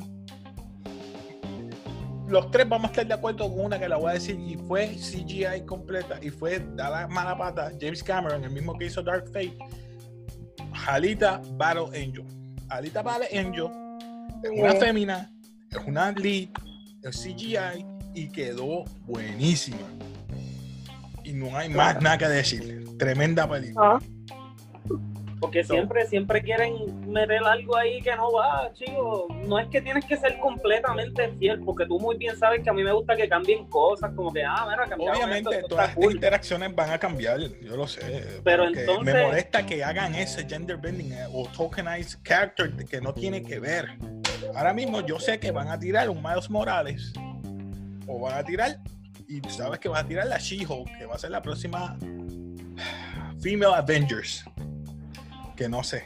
Los 2.29 2.51
tres 2.51 2.69
vamos 2.69 2.89
a 2.89 2.93
estar 2.93 3.07
de 3.07 3.15
acuerdo 3.15 3.51
con 3.51 3.67
una 3.67 3.79
que 3.79 3.89
la 3.89 3.97
voy 3.97 4.11
a 4.11 4.15
decir 4.15 4.39
y 4.41 4.57
fue 4.57 4.89
CGI 4.97 5.67
completa 5.67 6.19
y 6.23 6.31
fue 6.31 6.59
da 6.75 6.89
la 6.89 7.09
mala 7.09 7.37
pata 7.37 7.71
James 7.79 8.03
Cameron, 8.03 8.45
el 8.45 8.51
mismo 8.51 8.77
que 8.79 8.87
hizo 8.87 9.03
Dark 9.03 9.27
Fate. 9.27 9.57
Alita 10.87 11.43
Battle 11.53 11.87
Angel. 11.89 12.25
Alita 12.69 13.03
Battle 13.03 13.29
Angel 13.39 13.69
es 14.43 14.51
una 14.51 14.73
fémina, 14.75 15.31
es 15.71 15.79
una 15.87 16.13
lead, 16.13 16.49
es 17.03 17.23
CGI 17.23 17.85
y 18.15 18.29
quedó 18.29 18.85
buenísima. 19.07 19.87
Y 21.25 21.33
no 21.33 21.57
hay 21.57 21.69
más 21.69 22.01
nada 22.01 22.19
que 22.19 22.29
decir. 22.29 22.85
Tremenda 22.99 23.49
película. 23.49 23.97
Ah, 23.97 23.99
Porque 25.41 25.63
So- 25.65 25.75
siempre, 25.75 26.07
siempre 26.07 26.43
quieren 26.43 27.11
meter 27.11 27.43
algo 27.45 27.77
ahí 27.77 28.01
que 28.01 28.15
no 28.17 28.33
va, 28.33 28.73
chico. 28.73 29.27
No 29.47 29.59
es 29.59 29.69
que 29.69 29.83
tienes 29.83 30.05
que 30.07 30.17
ser 30.17 30.39
completamente 30.39 31.29
fiel, 31.39 31.61
porque 31.65 31.87
tú 31.87 31.99
muy 32.01 32.17
bien 32.17 32.37
sabes 32.37 32.63
que 32.63 32.71
a 32.71 32.73
mí 32.73 32.83
me 32.83 32.93
gusta 32.93 33.15
que 33.17 33.29
cambien 33.29 33.67
cosas, 33.69 34.13
como 34.15 34.33
que, 34.33 34.43
ah, 34.45 34.67
mira, 34.71 34.87
cambiaron 34.89 35.15
esto, 35.15 35.27
Obviamente 35.27 35.57
esto 35.57 35.69
todas 35.69 35.89
estas 35.91 36.03
cool. 36.03 36.15
interacciones 36.15 36.75
van 36.75 36.91
a 36.91 36.99
cambiar, 36.99 37.41
yo 37.41 37.77
lo 37.77 37.87
sé. 37.87 38.25
Pero 38.43 38.69
entonces- 38.69 39.15
me 39.15 39.23
molesta 39.27 39.67
que 39.67 39.85
hagan 39.85 40.15
ese 40.15 40.49
gender 40.49 40.77
bending 40.79 41.13
eh, 41.13 41.27
o 41.33 41.47
tokenized 41.49 42.21
character 42.23 42.73
que 42.87 43.01
no 43.01 43.13
tiene 43.13 43.43
que 43.43 43.59
ver. 43.61 43.89
Ahora 44.55 44.73
mismo 44.73 45.01
yo 45.01 45.19
sé 45.19 45.39
que 45.39 45.51
van 45.51 45.69
a 45.69 45.79
tirar 45.79 46.09
un 46.09 46.23
Miles 46.23 46.49
Morales 46.49 47.13
o 48.07 48.21
van 48.21 48.39
a 48.39 48.45
tirar 48.45 48.79
y 49.29 49.41
sabes 49.49 49.79
que 49.81 49.89
van 49.89 50.05
a 50.05 50.09
tirar 50.09 50.27
la 50.27 50.39
She-Hulk, 50.39 50.99
que 50.99 51.07
va 51.07 51.15
a 51.15 51.19
ser 51.19 51.31
la 51.33 51.43
próxima 51.43 51.97
Female 53.43 53.75
Avengers. 53.75 54.45
Que 55.57 55.69
no 55.69 55.83
sé. 55.83 56.05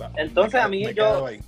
Va- 0.00 0.10
Entonces, 0.16 0.54
me 0.54 0.60
a 0.60 0.68
mí 0.68 0.84
me 0.84 0.94
yo- 0.94 1.04
quedo 1.04 1.26
ahí. 1.26 1.40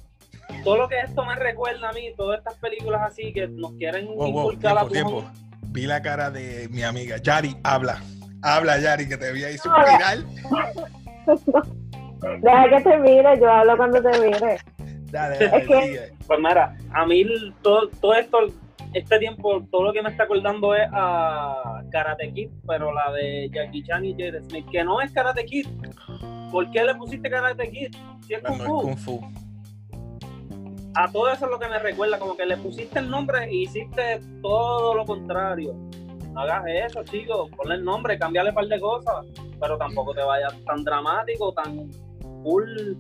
Todo 0.65 0.77
lo 0.79 0.89
que 0.89 0.99
esto 1.01 1.25
me 1.25 1.35
recuerda 1.35 1.89
a 1.89 1.93
mí, 1.93 2.13
todas 2.17 2.39
estas 2.39 2.55
películas 2.55 3.03
así 3.05 3.33
que 3.33 3.49
nos 3.49 3.73
quieren 3.73 4.07
Wow, 4.07 4.33
wow, 4.33 4.51
inculcar 4.53 4.79
a 4.79 4.89
tiempo, 4.89 5.11
pujón. 5.11 5.33
tiempo. 5.33 5.73
Vi 5.73 5.87
la 5.87 6.01
cara 6.03 6.31
de 6.31 6.69
mi 6.71 6.83
amiga 6.83 7.17
Yari, 7.19 7.57
habla. 7.65 8.01
Habla, 8.43 8.79
Yari, 8.79 9.09
que 9.09 9.17
te 9.17 9.33
vi 9.33 9.45
ahí 9.45 9.59
suspirar. 9.59 10.19
deja 12.43 12.69
que 12.69 12.81
te 12.83 12.99
mire, 12.99 13.39
yo 13.41 13.51
hablo 13.51 13.77
cuando 13.77 14.03
te 14.03 14.11
mire. 14.21 14.59
Dale, 15.11 15.39
dale, 15.39 15.57
Es 15.59 15.67
que-. 15.69 16.13
Pues 16.27 16.39
mira, 16.39 16.77
a 16.93 17.07
mí 17.07 17.25
todo, 17.63 17.89
todo 18.01 18.15
esto, 18.15 18.39
este 18.93 19.19
tiempo, 19.19 19.63
todo 19.71 19.85
lo 19.85 19.93
que 19.93 20.03
me 20.03 20.11
está 20.11 20.25
acordando 20.25 20.75
es 20.75 20.89
a 20.93 21.83
Karate 21.91 22.33
Kid, 22.33 22.51
pero 22.67 22.93
la 22.93 23.13
de 23.13 23.49
Jackie 23.53 23.85
Chan 23.85 24.05
y 24.05 24.13
Jaden 24.13 24.45
Smith, 24.49 24.67
que 24.71 24.85
no 24.85 25.01
es 25.01 25.13
Karate 25.13 25.45
Kid. 25.45 25.67
¿Por 26.51 26.71
qué 26.71 26.85
le 26.85 26.95
pusiste 26.95 27.29
Karate 27.29 27.71
Kid? 27.71 27.95
Si 28.27 28.35
es 28.35 28.43
Kung 28.43 28.61
Fu. 28.61 28.83
Kung 28.83 28.97
Fu. 28.97 29.21
A 30.95 31.11
todo 31.13 31.31
eso 31.31 31.45
es 31.45 31.51
lo 31.51 31.59
que 31.59 31.69
me 31.69 31.79
recuerda, 31.79 32.19
como 32.19 32.37
que 32.37 32.47
le 32.47 32.57
pusiste 32.57 32.99
el 32.99 33.11
nombre 33.11 33.45
e 33.45 33.55
hiciste 33.55 34.21
todo 34.41 34.95
lo 34.95 35.05
contrario. 35.05 35.75
No 36.33 36.41
hagas 36.41 36.65
eso, 36.67 37.05
chicos. 37.05 37.51
Ponle 37.57 37.75
el 37.75 37.85
nombre, 37.85 38.19
cambiarle 38.19 38.51
un 38.51 38.55
par 38.55 38.67
de 38.67 38.81
cosas, 38.81 39.27
pero 39.61 39.77
tampoco 39.77 40.15
te 40.15 40.23
vayas 40.23 40.55
tan 40.65 40.85
dramático, 40.85 41.53
tan 41.53 41.91
full. 42.43 42.95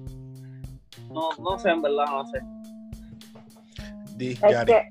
No, 1.11 1.31
no 1.39 1.59
sé, 1.59 1.71
en 1.71 1.83
verdad, 1.83 2.05
no 2.11 2.27
sé. 2.27 2.41
Es 4.19 4.65
que 4.65 4.89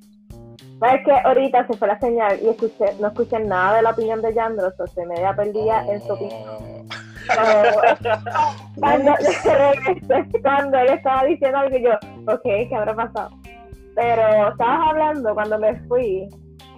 Es 0.81 1.05
que 1.05 1.11
ahorita 1.11 1.67
se 1.67 1.73
fue 1.77 1.87
la 1.87 1.99
señal 1.99 2.39
y 2.41 2.49
escuché, 2.49 2.85
no 2.99 3.07
escuché 3.07 3.39
nada 3.39 3.77
de 3.77 3.81
la 3.83 3.91
opinión 3.91 4.21
de 4.21 4.33
Yandro, 4.33 4.73
o 4.77 4.87
se 4.87 5.05
media 5.05 5.35
perdida 5.35 5.85
en 5.91 6.01
su 6.01 6.13
opinión. 6.13 6.74
Cuando, 8.79 9.13
cuando 10.41 10.77
él 10.79 10.89
estaba 10.89 11.23
diciendo 11.25 11.57
algo, 11.57 11.77
yo, 11.77 11.93
ok, 12.33 12.43
¿qué 12.43 12.75
habrá 12.75 12.95
pasado? 12.95 13.29
Pero 13.95 14.49
estabas 14.49 14.89
hablando 14.89 15.33
cuando 15.33 15.59
me 15.59 15.75
fui 15.87 16.27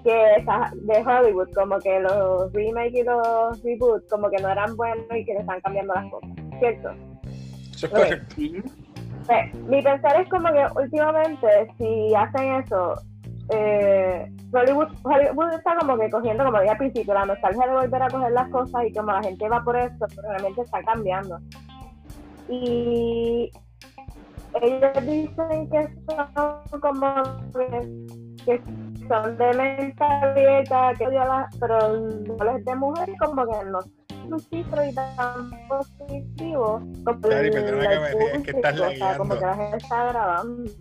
que 0.04 0.14
de 0.14 1.04
Hollywood, 1.06 1.50
como 1.54 1.80
que 1.80 2.00
los 2.00 2.54
remakes 2.54 2.94
y 2.94 3.04
los 3.04 3.64
reboots, 3.64 4.08
como 4.10 4.30
que 4.30 4.42
no 4.42 4.50
eran 4.50 4.76
buenos 4.78 5.06
y 5.12 5.26
que 5.26 5.34
le 5.34 5.40
están 5.40 5.60
cambiando 5.62 5.94
las 5.96 6.12
cosas, 6.12 6.30
¿cierto? 6.60 6.90
Eso 7.74 7.88
es 7.88 7.92
Ok. 7.92 7.98
correcto. 7.98 8.36
Ujú. 8.38 8.64
Pues, 9.26 9.54
mi 9.56 9.82
pensar 9.82 10.22
es 10.22 10.30
como 10.30 10.48
que 10.54 10.66
últimamente, 10.80 11.48
si 11.78 12.16
hacen 12.16 12.54
eso, 12.54 12.94
eh, 13.50 14.32
Hollywood, 14.52 14.88
Hollywood 15.04 15.54
está 15.54 15.76
como 15.78 15.98
que 15.98 16.10
cogiendo, 16.10 16.44
como 16.46 16.60
dije 16.60 16.72
al 16.72 16.78
principio, 16.78 17.14
la 17.14 17.26
nostalgia 17.26 17.68
de 17.68 17.74
volver 17.74 18.02
a 18.04 18.10
coger 18.10 18.32
las 18.32 18.50
cosas 18.50 18.86
y 18.86 18.94
como 18.94 19.12
la 19.12 19.24
gente 19.24 19.48
va 19.50 19.64
por 19.64 19.78
eso, 19.78 20.06
pero 20.16 20.30
realmente 20.30 20.62
está 20.62 20.84
cambiando. 20.84 21.40
Y 22.50 23.52
ellos 24.62 25.06
dicen 25.06 25.70
que 25.70 25.90
son 26.08 26.82
como 26.82 27.24
que, 28.46 28.62
son 29.08 29.38
de 29.38 29.54
mente 29.54 30.04
abierta, 30.04 30.94
que 30.98 31.08
odio 31.08 31.22
a 31.22 31.26
la- 31.26 31.50
pero 31.60 31.98
no 31.98 32.54
les 32.54 32.66
de 32.66 32.76
mujer, 32.76 33.10
como 33.20 33.46
que 33.46 33.66
no 33.66 33.82
son 33.82 34.40
cifro 34.50 34.84
y 34.86 34.94
tan 34.94 35.50
positivo 35.70 36.82
como 37.06 37.20
Dari, 37.20 37.48
el- 37.48 37.54
perdona 37.54 37.88
que 37.88 37.94
el 37.94 38.02
me 38.02 38.08
ríe, 38.08 38.36
es 38.36 38.44
que 38.44 38.50
estás 38.62 38.74
o 38.82 38.92
sea, 38.98 39.18
como 39.18 39.34
que 39.36 39.46
la 39.46 39.56
gente 39.56 39.78
está 39.78 40.06
grabando. 40.06 40.72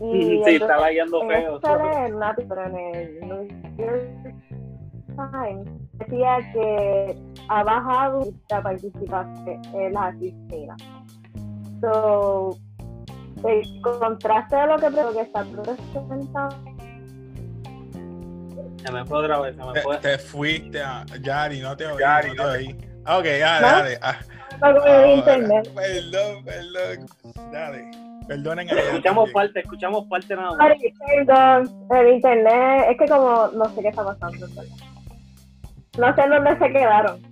Y 0.00 0.22
Sí, 0.22 0.42
lagueando 0.80 1.22
en 1.22 1.28
feo. 1.28 1.60
una 2.14 2.34
pero 2.48 2.64
en 2.66 2.76
el 2.94 3.20
New 3.20 3.48
York 3.78 4.34
Times 5.16 5.68
decía 5.94 6.38
que 6.52 7.16
ha 7.48 7.64
bajado 7.64 8.20
la 8.50 8.62
participación 8.62 9.62
en 9.74 9.92
las 9.92 10.14
asesinas. 10.14 10.76
So, 11.80 12.56
el 13.44 13.80
contraste 13.82 14.56
de 14.56 14.66
lo 14.66 14.76
que 14.78 14.86
creo 14.86 15.12
que 15.12 15.20
está 15.22 15.44
presentando 15.44 16.56
Se 18.84 18.92
me 18.92 19.04
fue 19.06 19.18
otra 19.18 19.40
vez, 19.40 19.56
se 19.56 19.64
me 19.64 19.72
Te, 19.72 19.80
fue. 19.82 19.96
te 19.98 20.18
fuiste 20.18 20.80
a 20.82 21.04
Yari, 21.20 21.60
no 21.60 21.76
te 21.76 21.86
oí. 21.86 21.98
Yari, 22.00 22.28
no 22.28 22.34
te 22.34 22.42
no 22.42 22.52
te- 22.52 22.58
oí. 22.58 22.68
Ok, 23.06 23.24
dale, 23.40 23.66
¿No? 23.66 23.72
dale. 23.72 23.98
Ah, 24.02 24.18
el 24.86 25.16
ahora. 25.30 25.62
Perdón, 25.74 26.44
perdón. 26.44 27.06
Dale. 27.52 27.90
Perdonen 28.28 28.68
Escuchamos 28.68 29.30
parte, 29.32 29.60
escuchamos 29.60 30.04
parte 30.06 30.36
nada 30.36 30.54
más. 30.54 30.68
Perdón, 31.06 31.88
el 31.90 32.14
internet, 32.14 32.86
es 32.90 32.98
que 32.98 33.06
como 33.08 33.48
no 33.54 33.64
sé 33.70 33.80
qué 33.80 33.88
está 33.88 34.04
pasando. 34.04 34.46
No 35.98 36.14
sé 36.14 36.28
dónde 36.28 36.58
se 36.58 36.72
quedaron. 36.72 37.22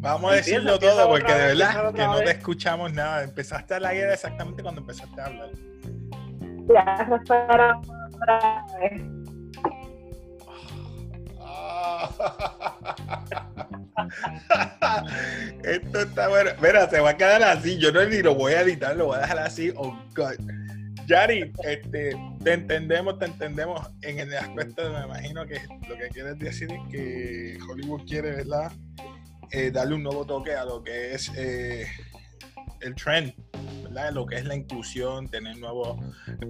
Vamos 0.00 0.32
a 0.32 0.34
decirlo 0.34 0.74
empieza 0.74 0.96
todo 0.96 1.08
porque 1.08 1.32
de 1.32 1.46
verdad 1.46 1.94
que 1.94 2.06
no 2.06 2.18
te 2.18 2.30
escuchamos 2.32 2.92
nada. 2.92 3.22
Empezaste 3.22 3.74
a 3.74 3.80
la 3.80 3.94
guerra 3.94 4.14
exactamente 4.14 4.62
cuando 4.62 4.82
empezaste 4.82 5.20
a 5.20 5.26
hablar. 5.26 5.50
Otra 8.14 8.66
vez. 8.80 9.02
Esto 15.64 16.00
está 16.00 16.28
bueno. 16.28 16.50
Mira, 16.60 16.88
se 16.88 17.00
va 17.00 17.10
a 17.10 17.16
quedar 17.16 17.42
así. 17.42 17.78
Yo 17.78 17.92
no 17.92 18.04
ni 18.04 18.22
lo 18.22 18.34
voy 18.34 18.52
a 18.52 18.62
editar, 18.62 18.96
lo 18.96 19.06
voy 19.06 19.16
a 19.18 19.20
dejar 19.20 19.38
así. 19.38 19.72
Oh, 19.76 19.98
God. 20.14 20.34
Yari, 21.06 21.52
este, 21.64 22.16
te 22.44 22.52
entendemos, 22.52 23.18
te 23.18 23.26
entendemos 23.26 23.90
en 24.02 24.20
el 24.20 24.36
aspecto, 24.36 24.88
me 24.92 25.04
imagino 25.04 25.44
que 25.46 25.60
lo 25.88 25.96
que 25.96 26.08
quieres 26.08 26.38
decir 26.38 26.70
es 26.72 26.80
que 26.90 27.58
Hollywood 27.68 28.06
quiere. 28.06 28.44
Eh, 29.50 29.70
darle 29.70 29.96
un 29.96 30.02
nuevo 30.02 30.24
toque 30.24 30.54
a 30.54 30.64
lo 30.64 30.82
que 30.82 31.12
es 31.12 31.30
eh, 31.36 31.86
el 32.80 32.94
trend. 32.94 33.34
Lo 34.12 34.24
que 34.24 34.36
es 34.36 34.46
la 34.46 34.56
inclusión, 34.56 35.28
tener 35.28 35.58
nuevos 35.58 35.98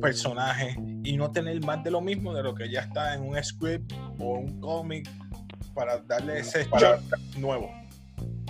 personajes 0.01 0.77
y 1.03 1.17
no 1.17 1.33
tener 1.33 1.61
más 1.65 1.83
de 1.83 1.91
lo 1.91 2.01
mismo 2.01 2.33
de 2.33 2.45
lo 2.45 2.55
que 2.55 2.71
ya 2.71 2.83
está 2.83 3.15
en 3.15 3.23
un 3.23 3.43
script 3.43 3.93
o 4.21 4.35
un 4.39 4.61
cómic 4.61 5.11
para 5.75 5.99
darle 5.99 6.39
ese 6.41 6.65
shock 6.65 7.01
nuevo. 7.39 7.71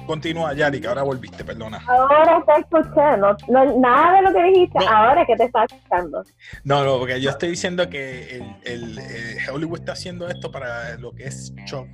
Continúa, 0.06 0.52
Yari, 0.52 0.80
que 0.80 0.88
ahora 0.88 1.02
volviste, 1.04 1.44
perdona. 1.44 1.80
Ahora 1.86 2.42
te 2.44 2.60
escuché, 2.60 3.16
no, 3.18 3.36
no- 3.48 3.78
nada 3.78 4.16
de 4.16 4.22
lo 4.22 4.32
que 4.32 4.42
dijiste, 4.44 4.78
No. 4.80 4.88
ahora 4.90 5.20
es 5.22 5.26
que 5.28 5.36
te 5.36 5.44
está 5.44 5.64
escuchando. 5.64 6.24
No, 6.64 6.84
no, 6.84 6.98
porque 6.98 7.20
yo 7.20 7.30
estoy 7.30 7.50
diciendo 7.50 7.88
que 7.88 8.36
el, 8.36 8.56
el, 8.64 8.98
eh, 8.98 9.36
Hollywood 9.52 9.78
está 9.78 9.92
haciendo 9.92 10.28
esto 10.28 10.50
para 10.50 10.96
lo 10.98 11.12
que 11.14 11.24
es 11.26 11.54
shock 11.66 11.86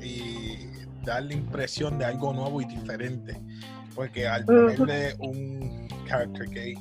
y 0.00 0.58
dar 1.04 1.24
la 1.24 1.32
impresión 1.34 1.98
de 1.98 2.04
algo 2.04 2.32
nuevo 2.32 2.60
y 2.60 2.66
diferente. 2.66 3.40
Porque 3.96 4.28
al 4.28 4.44
ponerle 4.44 5.14
un 5.18 5.88
character 6.06 6.48
gay, 6.50 6.74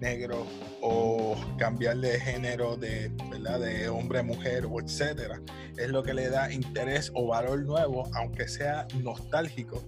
negro, 0.00 0.46
o 0.82 1.36
cambiarle 1.58 2.12
de 2.12 2.20
género 2.20 2.76
de, 2.76 3.10
¿verdad? 3.30 3.60
de 3.60 3.88
hombre 3.88 4.20
a 4.20 4.22
mujer, 4.22 4.64
o 4.66 4.80
etcétera, 4.80 5.40
es 5.76 5.88
lo 5.88 6.02
que 6.02 6.14
le 6.14 6.28
da 6.28 6.52
interés 6.52 7.10
o 7.14 7.26
valor 7.26 7.60
nuevo, 7.64 8.08
aunque 8.14 8.48
sea 8.48 8.86
nostálgico, 9.02 9.84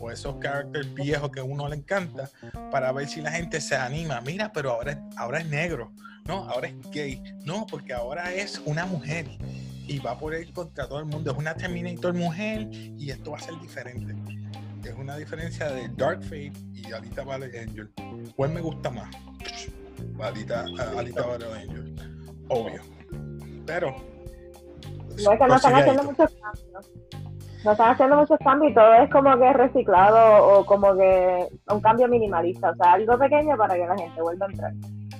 o 0.00 0.10
esos 0.10 0.36
characters 0.40 0.92
viejos 0.94 1.30
que 1.30 1.40
a 1.40 1.44
uno 1.44 1.68
le 1.68 1.76
encanta, 1.76 2.28
para 2.70 2.90
ver 2.92 3.06
si 3.08 3.20
la 3.20 3.30
gente 3.30 3.60
se 3.60 3.76
anima. 3.76 4.20
Mira, 4.20 4.52
pero 4.52 4.72
ahora, 4.72 4.92
es- 4.92 4.98
ahora 5.16 5.38
es 5.40 5.46
negro, 5.46 5.92
no, 6.26 6.48
ahora 6.48 6.68
es 6.68 6.74
gay, 6.90 7.22
no, 7.44 7.66
porque 7.66 7.92
ahora 7.92 8.34
es 8.34 8.60
una 8.64 8.84
mujer 8.86 9.26
y 9.86 9.98
va 9.98 10.18
por 10.18 10.34
ir 10.34 10.52
contra 10.52 10.88
todo 10.88 10.98
el 11.00 11.04
mundo. 11.06 11.30
Es 11.32 11.36
una 11.38 11.54
Terminator 11.54 12.14
mujer 12.14 12.68
y 12.72 13.10
esto 13.10 13.32
va 13.32 13.38
a 13.38 13.40
ser 13.40 13.58
diferente. 13.60 14.14
Es 14.84 14.94
una 14.96 15.16
diferencia 15.16 15.68
de 15.70 15.88
Dark 15.96 16.22
Fate 16.22 16.52
y 16.74 16.92
Alita 16.92 17.24
Battle 17.24 17.58
Angel. 17.60 17.90
¿Cuál 18.34 18.50
me 18.50 18.60
gusta 18.60 18.90
más? 18.90 19.08
Alita, 20.20 20.64
Alita 20.96 21.26
Battle 21.26 21.54
Angel. 21.54 21.94
Obvio. 22.48 22.82
Pero. 23.66 23.94
No 25.24 25.32
es 25.32 25.38
que 25.38 25.46
no 25.46 25.56
están 25.56 25.74
haciendo 25.74 26.02
muchos 26.02 26.30
cambios. 26.30 26.90
No 27.64 27.72
están 27.72 27.90
haciendo 27.92 28.16
muchos 28.16 28.38
cambios 28.40 28.72
y 28.72 28.74
todo 28.74 28.94
es 28.94 29.10
como 29.10 29.38
que 29.38 29.52
reciclado 29.52 30.46
o 30.48 30.66
como 30.66 30.96
que 30.96 31.46
un 31.68 31.80
cambio 31.80 32.08
minimalista. 32.08 32.70
O 32.70 32.74
sea, 32.74 32.94
algo 32.94 33.16
pequeño 33.18 33.56
para 33.56 33.74
que 33.74 33.86
la 33.86 33.96
gente 33.96 34.20
vuelva 34.20 34.46
a 34.46 34.50
entrar. 34.50 34.72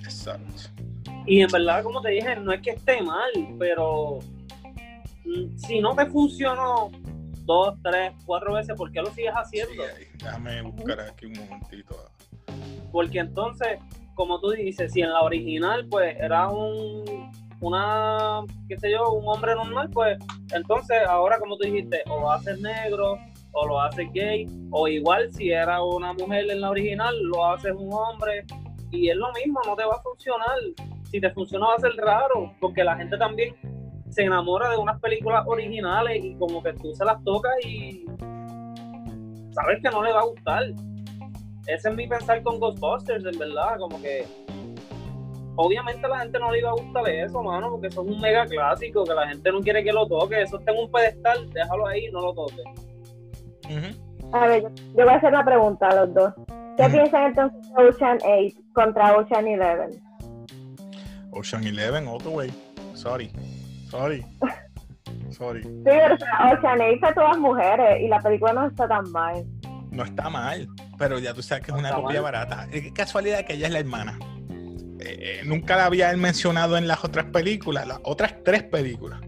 Exacto. 0.03 0.83
Y 1.27 1.40
en 1.40 1.51
verdad, 1.51 1.85
como 1.85 2.01
te 2.03 2.11
dije, 2.11 2.35
no 2.37 2.53
es 2.53 2.61
que 2.62 2.70
esté 2.70 3.01
mal, 3.01 3.31
pero 3.59 4.18
mm, 5.25 5.57
si 5.57 5.81
no 5.81 5.94
te 5.94 6.07
funcionó 6.07 6.90
dos, 7.45 7.75
tres, 7.83 8.13
cuatro 8.25 8.55
veces, 8.55 8.77
¿por 8.77 8.91
qué 8.93 9.01
lo 9.01 9.11
sigues 9.11 9.33
haciendo? 9.33 9.83
Déjame 10.15 10.63
buscar 10.63 11.01
aquí 11.01 11.27
un 11.27 11.33
momentito. 11.33 11.97
Porque 12.91 13.19
entonces, 13.19 13.79
como 14.15 14.41
tú 14.41 14.51
dices, 14.51 14.93
si 14.93 15.01
en 15.01 15.13
la 15.13 15.23
original, 15.23 15.87
pues 15.89 16.17
era 16.19 16.49
un, 16.49 17.31
una, 17.61 18.41
qué 18.69 18.79
sé 18.79 18.91
yo, 18.91 19.11
un 19.13 19.27
hombre 19.27 19.55
normal, 19.55 19.89
pues 19.91 20.19
entonces 20.53 20.99
ahora, 21.09 21.39
como 21.39 21.57
tú 21.57 21.65
dijiste, 21.65 22.03
o 22.09 22.21
lo 22.21 22.31
haces 22.31 22.61
negro, 22.61 23.19
o 23.53 23.67
lo 23.67 23.81
haces 23.81 24.11
gay, 24.13 24.47
o 24.71 24.89
igual 24.89 25.33
si 25.33 25.51
era 25.51 25.83
una 25.83 26.13
mujer 26.13 26.51
en 26.51 26.61
la 26.61 26.71
original, 26.71 27.15
lo 27.23 27.47
haces 27.47 27.73
un 27.77 27.93
hombre, 27.93 28.45
y 28.91 29.09
es 29.09 29.17
lo 29.17 29.33
mismo, 29.33 29.61
no 29.67 29.75
te 29.75 29.85
va 29.85 29.95
a 29.95 30.03
funcionar. 30.03 30.59
Si 31.11 31.21
te 31.21 31.31
funciona 31.31 31.67
va 31.67 31.75
a 31.75 31.81
ser 31.81 31.93
raro, 31.97 32.55
porque 32.61 32.85
la 32.85 32.97
gente 32.97 33.17
también 33.17 33.55
se 34.12 34.22
enamora 34.22 34.70
de 34.70 34.77
unas 34.77 35.01
películas 35.01 35.44
originales 35.46 36.25
y 36.25 36.35
como 36.37 36.62
que 36.62 36.72
tú 36.75 36.92
se 36.94 37.05
las 37.05 37.22
tocas 37.25 37.53
y 37.64 38.05
sabes 39.51 39.81
que 39.83 39.90
no 39.90 40.03
le 40.03 40.12
va 40.12 40.20
a 40.20 40.25
gustar 40.25 40.64
ese 41.66 41.88
es 41.88 41.94
mi 41.94 42.09
pensar 42.09 42.42
con 42.42 42.59
Ghostbusters, 42.59 43.25
en 43.25 43.38
verdad, 43.38 43.79
como 43.79 44.01
que 44.03 44.27
obviamente 45.57 46.05
a 46.07 46.09
la 46.09 46.18
gente 46.20 46.38
no 46.38 46.51
le 46.51 46.59
iba 46.59 46.70
a 46.70 46.75
gustar 46.75 47.09
eso, 47.09 47.42
mano, 47.42 47.70
porque 47.70 47.87
eso 47.87 48.03
es 48.03 48.09
un 48.09 48.20
mega 48.20 48.46
clásico, 48.46 49.05
que 49.05 49.14
la 49.14 49.29
gente 49.29 49.53
no 49.53 49.61
quiere 49.61 49.85
que 49.85 49.92
lo 49.92 50.07
toque, 50.07 50.42
eso 50.42 50.59
está 50.59 50.72
en 50.72 50.79
un 50.79 50.90
pedestal, 50.90 51.51
déjalo 51.51 51.87
ahí, 51.87 52.11
no 52.11 52.20
lo 52.20 52.35
toque. 52.35 52.62
A 54.33 54.46
ver, 54.46 54.62
yo, 54.62 55.05
voy 55.05 55.09
a 55.09 55.16
hacer 55.16 55.33
la 55.33 55.44
pregunta 55.44 55.88
a 55.88 56.05
los 56.05 56.14
dos. 56.14 56.33
¿Qué 56.77 56.88
piensan 56.88 57.27
entonces 57.27 57.75
de 57.75 57.88
Ocean 57.88 58.18
8 58.25 58.61
contra 58.72 59.16
Ocean 59.16 59.46
11? 59.46 60.01
Ocean 61.31 61.66
Eleven, 61.66 62.09
all 62.09 62.18
the 62.18 62.29
way. 62.29 62.53
Sorry. 62.94 63.31
Sorry. 63.93 64.25
Sorry. 65.33 65.63
Sí, 65.63 65.69
o 65.85 66.17
sea, 66.17 66.55
Ocean 66.55 66.81
8 66.81 66.99
fue 66.99 67.13
todas 67.13 67.39
mujeres 67.39 68.01
y 68.01 68.09
la 68.09 68.21
película 68.21 68.55
no 68.55 68.67
está 68.67 68.89
tan 68.89 69.13
mal. 69.13 69.45
No 69.91 70.03
está 70.03 70.31
mal, 70.31 70.67
pero 70.97 71.19
ya 71.19 71.35
tú 71.35 71.43
sabes 71.43 71.63
que 71.67 71.73
es 71.73 71.77
una 71.77 71.93
copia 71.93 72.23
mal. 72.23 72.33
barata. 72.33 72.67
Es 72.73 72.91
casualidad 72.93 73.45
que 73.45 73.53
ella 73.53 73.67
es 73.67 73.73
la 73.75 73.81
hermana. 73.81 74.19
Eh, 74.99 75.19
eh, 75.21 75.41
nunca 75.45 75.77
la 75.77 75.85
había 75.85 76.17
mencionado 76.17 76.79
en 76.79 76.89
las 76.89 77.05
otras 77.05 77.27
películas, 77.27 77.87
las 77.87 77.99
otras 78.05 78.35
tres 78.43 78.63
películas. 78.63 79.21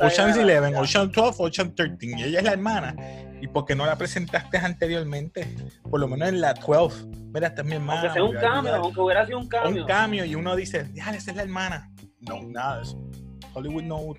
Ocean's 0.00 0.36
Eleven. 0.36 0.74
Ocean 0.74 1.12
12, 1.12 1.40
Ocean 1.40 1.72
13. 1.72 1.96
Y 2.06 2.22
ella 2.24 2.40
es 2.40 2.44
la 2.44 2.52
hermana. 2.52 2.96
¿Y 3.40 3.46
por 3.46 3.66
qué 3.66 3.76
no 3.76 3.86
la 3.86 3.94
presentaste 3.94 4.58
anteriormente? 4.58 5.46
Por 5.88 6.00
lo 6.00 6.08
menos 6.08 6.28
en 6.28 6.40
la 6.40 6.54
12. 6.54 7.06
Mira, 7.32 7.46
esta 7.46 7.62
es 7.62 7.68
mi 7.68 7.76
hermana. 7.76 8.00
Aunque 8.00 8.14
sea 8.14 8.24
un 8.24 8.34
cambio, 8.34 8.74
aunque 8.74 9.00
hubiera 9.00 9.26
sido 9.26 9.38
un 9.38 9.48
cambio. 9.48 9.82
Un 9.82 9.86
cambio 9.88 10.24
y 10.24 10.34
uno 10.34 10.56
dice, 10.56 10.90
ya, 10.92 11.10
esa 11.10 11.30
es 11.30 11.36
la 11.36 11.42
hermana. 11.44 11.88
no, 12.18 12.42
nada 12.42 12.78
de 12.78 12.82
eso. 12.82 12.98
Hollywood 13.54 13.82
no, 13.82 14.14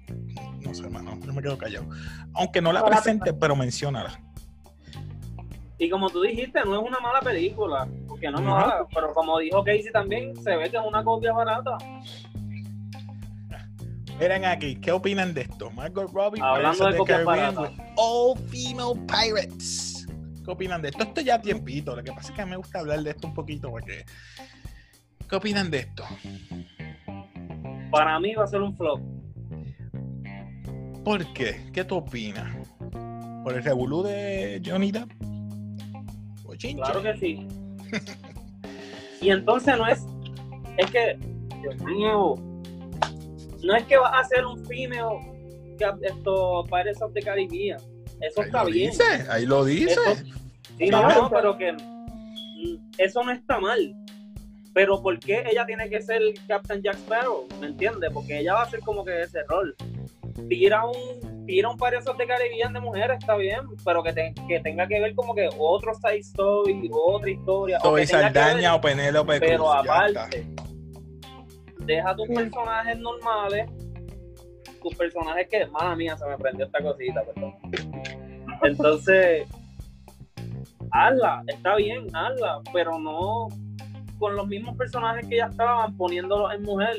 no 0.62 0.74
sé, 0.74 0.84
hermano, 0.84 1.17
yo 1.26 1.34
me 1.34 1.41
quedo 1.41 1.58
callado. 1.58 1.86
Aunque 2.34 2.62
no 2.62 2.72
la 2.72 2.84
presente, 2.84 3.34
pero 3.34 3.56
menciónala. 3.56 4.20
Y 5.78 5.89
como 5.89 6.10
tú 6.10 6.22
dijiste, 6.22 6.60
no 6.63 6.80
es 6.80 6.88
una 6.88 7.00
mala 7.00 7.22
película, 7.22 7.88
porque 8.08 8.30
no 8.30 8.38
es 8.38 8.44
No. 8.44 8.52
mala, 8.52 8.86
pero 8.94 9.13
como 9.13 9.39
dijo 9.39 9.63
Casey 9.63 9.91
también, 9.91 10.36
se 10.36 10.56
ve 10.56 10.70
que 10.70 10.78
es 10.78 10.84
una 10.86 11.04
copia 11.04 11.34
barata. 11.34 11.78
Miren 14.20 14.46
aquí, 14.46 14.76
¿qué 14.76 14.91
opinan 14.91 15.34
de 15.34 15.41
esto? 15.41 15.72
Margot 15.72 16.12
Robbie, 16.13 16.39
Hablando 16.39 16.91
de 16.91 17.04
Caribbean 17.04 17.58
with 17.58 17.72
all 17.96 18.38
female 18.50 18.94
pirates. 19.08 20.06
¿Qué 20.46 20.52
opinan 20.52 20.82
de 20.84 20.89
esto? 20.89 21.04
Esto 21.04 21.22
ya 21.22 21.41
tiempito, 21.41 21.96
lo 21.96 22.04
que 22.04 22.12
pasa 22.12 22.32
es 22.32 22.38
que 22.38 22.46
me 22.46 22.56
gusta 22.58 22.80
hablar 22.80 23.00
de 23.02 23.10
esto 23.12 23.28
un 23.28 23.34
poquito 23.34 23.72
porque... 23.72 24.06
¿Qué 25.28 25.36
opinan 25.36 25.72
de 25.72 25.80
esto? 25.80 26.04
Para 27.89 28.20
mí 28.20 28.36
va 28.36 28.44
a 28.44 28.48
ser 28.48 28.62
un 28.62 28.76
flop. 28.76 29.00
¿Por 31.04 31.26
qué? 31.34 31.62
¿Qué 31.74 31.84
tú 31.84 31.96
opinas? 31.98 32.56
¿Por 33.44 33.54
el 33.56 33.64
revolú 33.64 34.04
de 34.04 34.62
Johnny 34.66 34.92
Depp? 34.92 35.10
Claro 36.76 37.02
que 37.02 37.18
sí. 37.18 37.48
Y 39.22 39.30
entonces 39.32 39.78
no 39.78 39.88
es, 39.88 40.06
es 40.78 40.92
que, 40.92 41.18
Dios 41.62 41.76
mío, 41.84 42.36
no 43.64 43.76
es 43.76 43.84
que 43.86 43.98
va 43.98 44.20
a 44.20 44.24
ser 44.26 44.46
un 44.46 44.64
female 44.66 45.20
que 45.78 45.86
esto 46.08 46.64
Pirates 46.66 47.02
of 47.02 47.14
the 47.14 47.22
Caribbean. 47.22 47.80
Eso 48.22 48.42
Ahí 48.42 48.46
está 48.48 48.64
bien. 48.66 48.92
dice, 48.92 49.04
ahí 49.30 49.46
lo 49.46 49.66
dice. 49.66 49.92
Eso- 49.94 50.02
Sí, 50.78 50.90
no, 50.90 51.08
no, 51.08 51.30
pero 51.30 51.58
que 51.58 51.76
eso 52.98 53.24
no 53.24 53.32
está 53.32 53.60
mal. 53.60 53.96
Pero 54.74 55.02
¿por 55.02 55.20
qué 55.20 55.44
ella 55.52 55.66
tiene 55.66 55.90
que 55.90 56.02
ser 56.02 56.22
Captain 56.48 56.82
Jack 56.82 56.96
Sparrow? 56.96 57.48
¿Me 57.60 57.68
entiendes? 57.68 58.10
Porque 58.12 58.40
ella 58.40 58.54
va 58.56 58.64
a 58.64 58.70
ser 58.70 58.80
como 58.80 59.04
que 59.06 59.22
ese 59.22 59.44
rol. 59.48 59.76
Tira 60.50 60.86
un, 60.86 61.46
tira 61.46 61.70
un 61.70 61.78
Pirates 61.78 62.08
of 62.08 62.17
the 62.17 62.26
Caribbean 62.28 62.74
de 62.74 62.80
mujeres, 62.80 63.17
está 63.20 63.36
bien, 63.36 63.62
pero 63.84 64.02
que, 64.04 64.13
te- 64.13 64.34
que 64.48 64.60
tenga 64.60 64.88
que 64.88 65.00
ver 65.00 65.15
como 65.15 65.34
que 65.36 65.50
otro 65.58 65.94
side 65.96 66.20
story, 66.20 66.89
otra 66.94 67.30
historia. 67.30 67.78
o 67.80 67.82
Soy 67.82 68.06
Saldaña 68.08 68.76
o 68.76 68.82
Penélope 68.82 69.39
pero 69.39 69.72
aparte, 69.72 70.48
deja 71.80 72.15
tus 72.15 72.28
personajes 72.28 72.98
normales, 73.00 73.70
tus 74.82 74.96
personajes 74.96 75.48
que, 75.50 75.65
mala 75.67 75.96
mía, 75.96 76.17
se 76.17 76.26
me 76.28 76.38
prendió 76.38 76.65
esta 76.65 76.82
cosita, 76.82 77.24
perdón. 77.24 77.54
Entonces, 78.63 79.48
hazla, 80.91 81.44
está 81.48 81.76
bien, 81.76 82.08
hazla, 82.15 82.62
pero 82.74 83.00
no 83.00 83.48
con 84.20 84.36
los 84.36 84.48
mismos 84.48 84.78
personajes 84.78 85.28
que 85.28 85.38
ya 85.38 85.46
estaban 85.48 85.98
poniéndolos 85.98 86.54
en 86.54 86.62
mujer. 86.63 86.96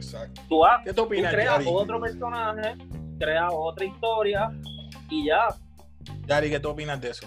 Exacto. 0.00 0.40
Tú, 0.48 0.62
¿Qué 0.84 0.90
tú 0.90 0.96
tú 0.96 1.02
opinas, 1.04 1.32
creas 1.34 1.58
Yari? 1.58 1.66
otro 1.70 2.00
personaje, 2.00 2.74
creas 3.18 3.52
otra 3.54 3.84
historia 3.84 4.50
y 5.10 5.26
ya. 5.26 5.48
Yari, 6.26 6.50
¿qué 6.50 6.58
tú 6.60 6.70
opinas 6.70 7.00
de 7.00 7.10
eso? 7.10 7.26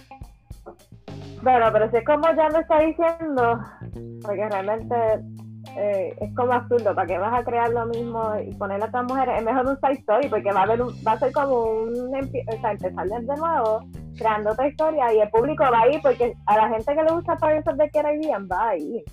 Bueno, 1.42 1.66
pero 1.72 1.90
si 1.92 1.98
es 1.98 2.06
como 2.06 2.24
ya 2.36 2.50
me 2.50 2.60
está 2.60 2.80
diciendo, 2.80 3.60
porque 4.24 4.50
realmente 4.50 4.96
eh, 5.78 6.16
es 6.20 6.36
como 6.36 6.54
absurdo, 6.54 6.96
¿para 6.96 7.06
qué 7.08 7.18
vas 7.18 7.34
a 7.40 7.44
crear 7.44 7.70
lo 7.70 7.86
mismo 7.88 8.34
y 8.40 8.54
poner 8.56 8.82
a 8.82 8.86
otras 8.86 9.04
mujeres? 9.06 9.36
Es 9.40 9.44
mejor 9.44 9.68
un 9.68 9.80
side 9.82 10.00
story, 10.00 10.30
porque 10.30 10.52
va 10.54 10.62
a, 10.62 10.64
haber 10.64 10.82
un- 10.82 10.94
va 11.06 11.12
a 11.14 11.20
ser 11.20 11.32
como 11.34 11.56
un, 11.64 11.92
o 11.94 12.62
sea, 12.62 12.72
empezar 12.72 13.08
de 13.08 13.38
nuevo, 13.38 13.82
creando 14.18 14.52
otra 14.52 14.68
historia, 14.68 15.14
y 15.14 15.20
el 15.20 15.30
público 15.30 15.64
va 15.72 15.82
a 15.82 15.88
ir, 15.90 16.02
porque 16.02 16.34
a 16.48 16.58
la 16.58 16.70
gente 16.70 16.96
que 16.96 17.04
le 17.04 17.14
gusta 17.14 17.36
Pirates 17.38 17.68
of 17.68 17.78
the 17.78 17.90
Caribbean 17.92 18.48
va 18.50 18.70
a 18.70 18.78
ir. 18.78 19.04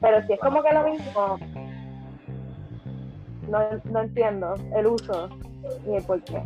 Pero 0.00 0.24
si 0.26 0.34
es 0.34 0.40
como 0.40 0.62
que 0.62 0.72
lo 0.72 0.84
mismo, 0.84 1.38
no, 3.48 3.58
no 3.84 4.00
entiendo 4.02 4.54
el 4.76 4.86
uso 4.86 5.28
ni 5.86 5.96
el 5.96 6.02
por 6.04 6.22
qué. 6.24 6.42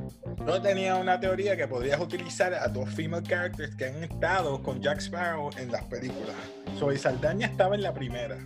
Yo 0.47 0.61
tenía 0.61 0.97
una 0.97 1.19
teoría 1.21 1.57
que 1.57 1.67
podrías 1.69 2.01
utilizar 2.01 2.55
a 2.55 2.67
dos 2.69 2.89
female 2.91 3.23
characters 3.23 3.75
que 3.77 3.87
han 3.87 4.05
estado 4.05 4.63
con 4.63 4.81
Jack 4.81 4.99
Sparrow 4.99 5.51
en 5.59 5.71
las 5.71 5.85
películas. 5.85 6.35
Soy 6.79 6.97
Saldaña 6.97 7.47
estaba 7.47 7.75
en 7.75 7.83
la 7.83 7.93
primera, 7.93 8.39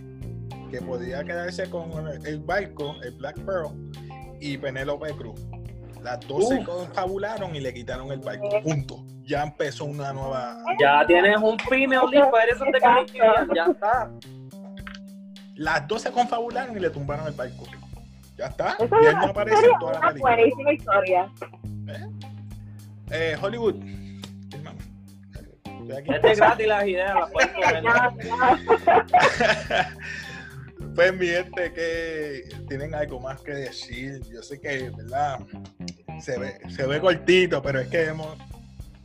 que 0.69 0.81
podía 0.81 1.23
quedarse 1.23 1.69
con 1.69 1.91
el 2.25 2.39
barco, 2.39 2.95
el 3.03 3.13
Black 3.13 3.39
Pearl, 3.45 3.71
y 4.39 4.57
Penélope 4.57 5.11
Cruz. 5.13 5.39
Las 6.03 6.19
dos 6.27 6.47
se 6.49 6.63
confabularon 6.63 7.55
y 7.55 7.59
le 7.59 7.73
quitaron 7.73 8.11
el 8.11 8.19
barco. 8.19 8.49
Punto. 8.63 9.03
Ya 9.23 9.43
empezó 9.43 9.85
una 9.85 10.13
nueva. 10.13 10.57
Ya 10.79 11.05
tienes 11.05 11.37
un 11.41 11.59
female 11.59 12.07
lead 12.11 12.29
para 12.29 12.45
eso 12.45 12.63
de 12.63 12.79
ya 13.53 13.65
está. 13.65 14.11
Las 15.55 15.87
dos 15.87 16.03
se 16.03 16.11
confabularon 16.11 16.77
y 16.77 16.79
le 16.79 16.89
tumbaron 16.89 17.27
el 17.27 17.33
barco. 17.33 17.65
Ya 18.37 18.45
está. 18.47 18.75
Eso 18.79 19.01
y 19.01 19.05
él 19.05 19.15
no 19.15 19.25
aparece 19.25 19.65
en 19.65 19.79
toda 19.79 19.93
la 19.93 19.99
una 19.99 20.07
película. 20.09 20.35
buenísima 20.35 20.73
historia. 20.73 21.31
Eh, 23.11 23.35
Hollywood. 23.41 23.75
Hermano, 24.53 24.77
estoy 25.65 25.91
aquí. 25.97 26.11
Este 26.13 26.31
es 26.31 26.37
gratis 26.37 26.67
las 26.67 26.87
ideas, 26.87 27.15
las 27.15 27.31
puedes. 27.31 27.51
Pues 30.95 31.13
mi 31.15 31.27
gente 31.27 31.73
que 31.73 32.43
tienen 32.67 32.95
algo 32.95 33.19
más 33.19 33.39
que 33.41 33.51
decir. 33.53 34.21
Yo 34.31 34.41
sé 34.41 34.59
que, 34.59 34.89
¿verdad? 34.89 35.39
Se 36.19 36.39
ve, 36.39 36.59
se 36.69 36.87
ve 36.87 36.99
cortito, 36.99 37.61
pero 37.61 37.79
es 37.79 37.87
que 37.87 38.05
hemos 38.05 38.35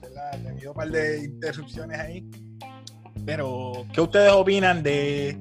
¿verdad? 0.01 0.31
tenido 0.42 0.71
un 0.71 0.77
par 0.77 0.88
de 0.88 1.25
interrupciones 1.25 1.99
ahí. 1.99 2.27
Pero, 3.27 3.87
¿qué 3.92 4.01
ustedes 4.01 4.33
opinan 4.33 4.83
de, 4.83 5.38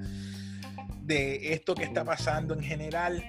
de 1.04 1.54
esto 1.54 1.74
que 1.74 1.84
está 1.86 2.04
pasando 2.04 2.54
en 2.54 2.62
general? 2.62 3.24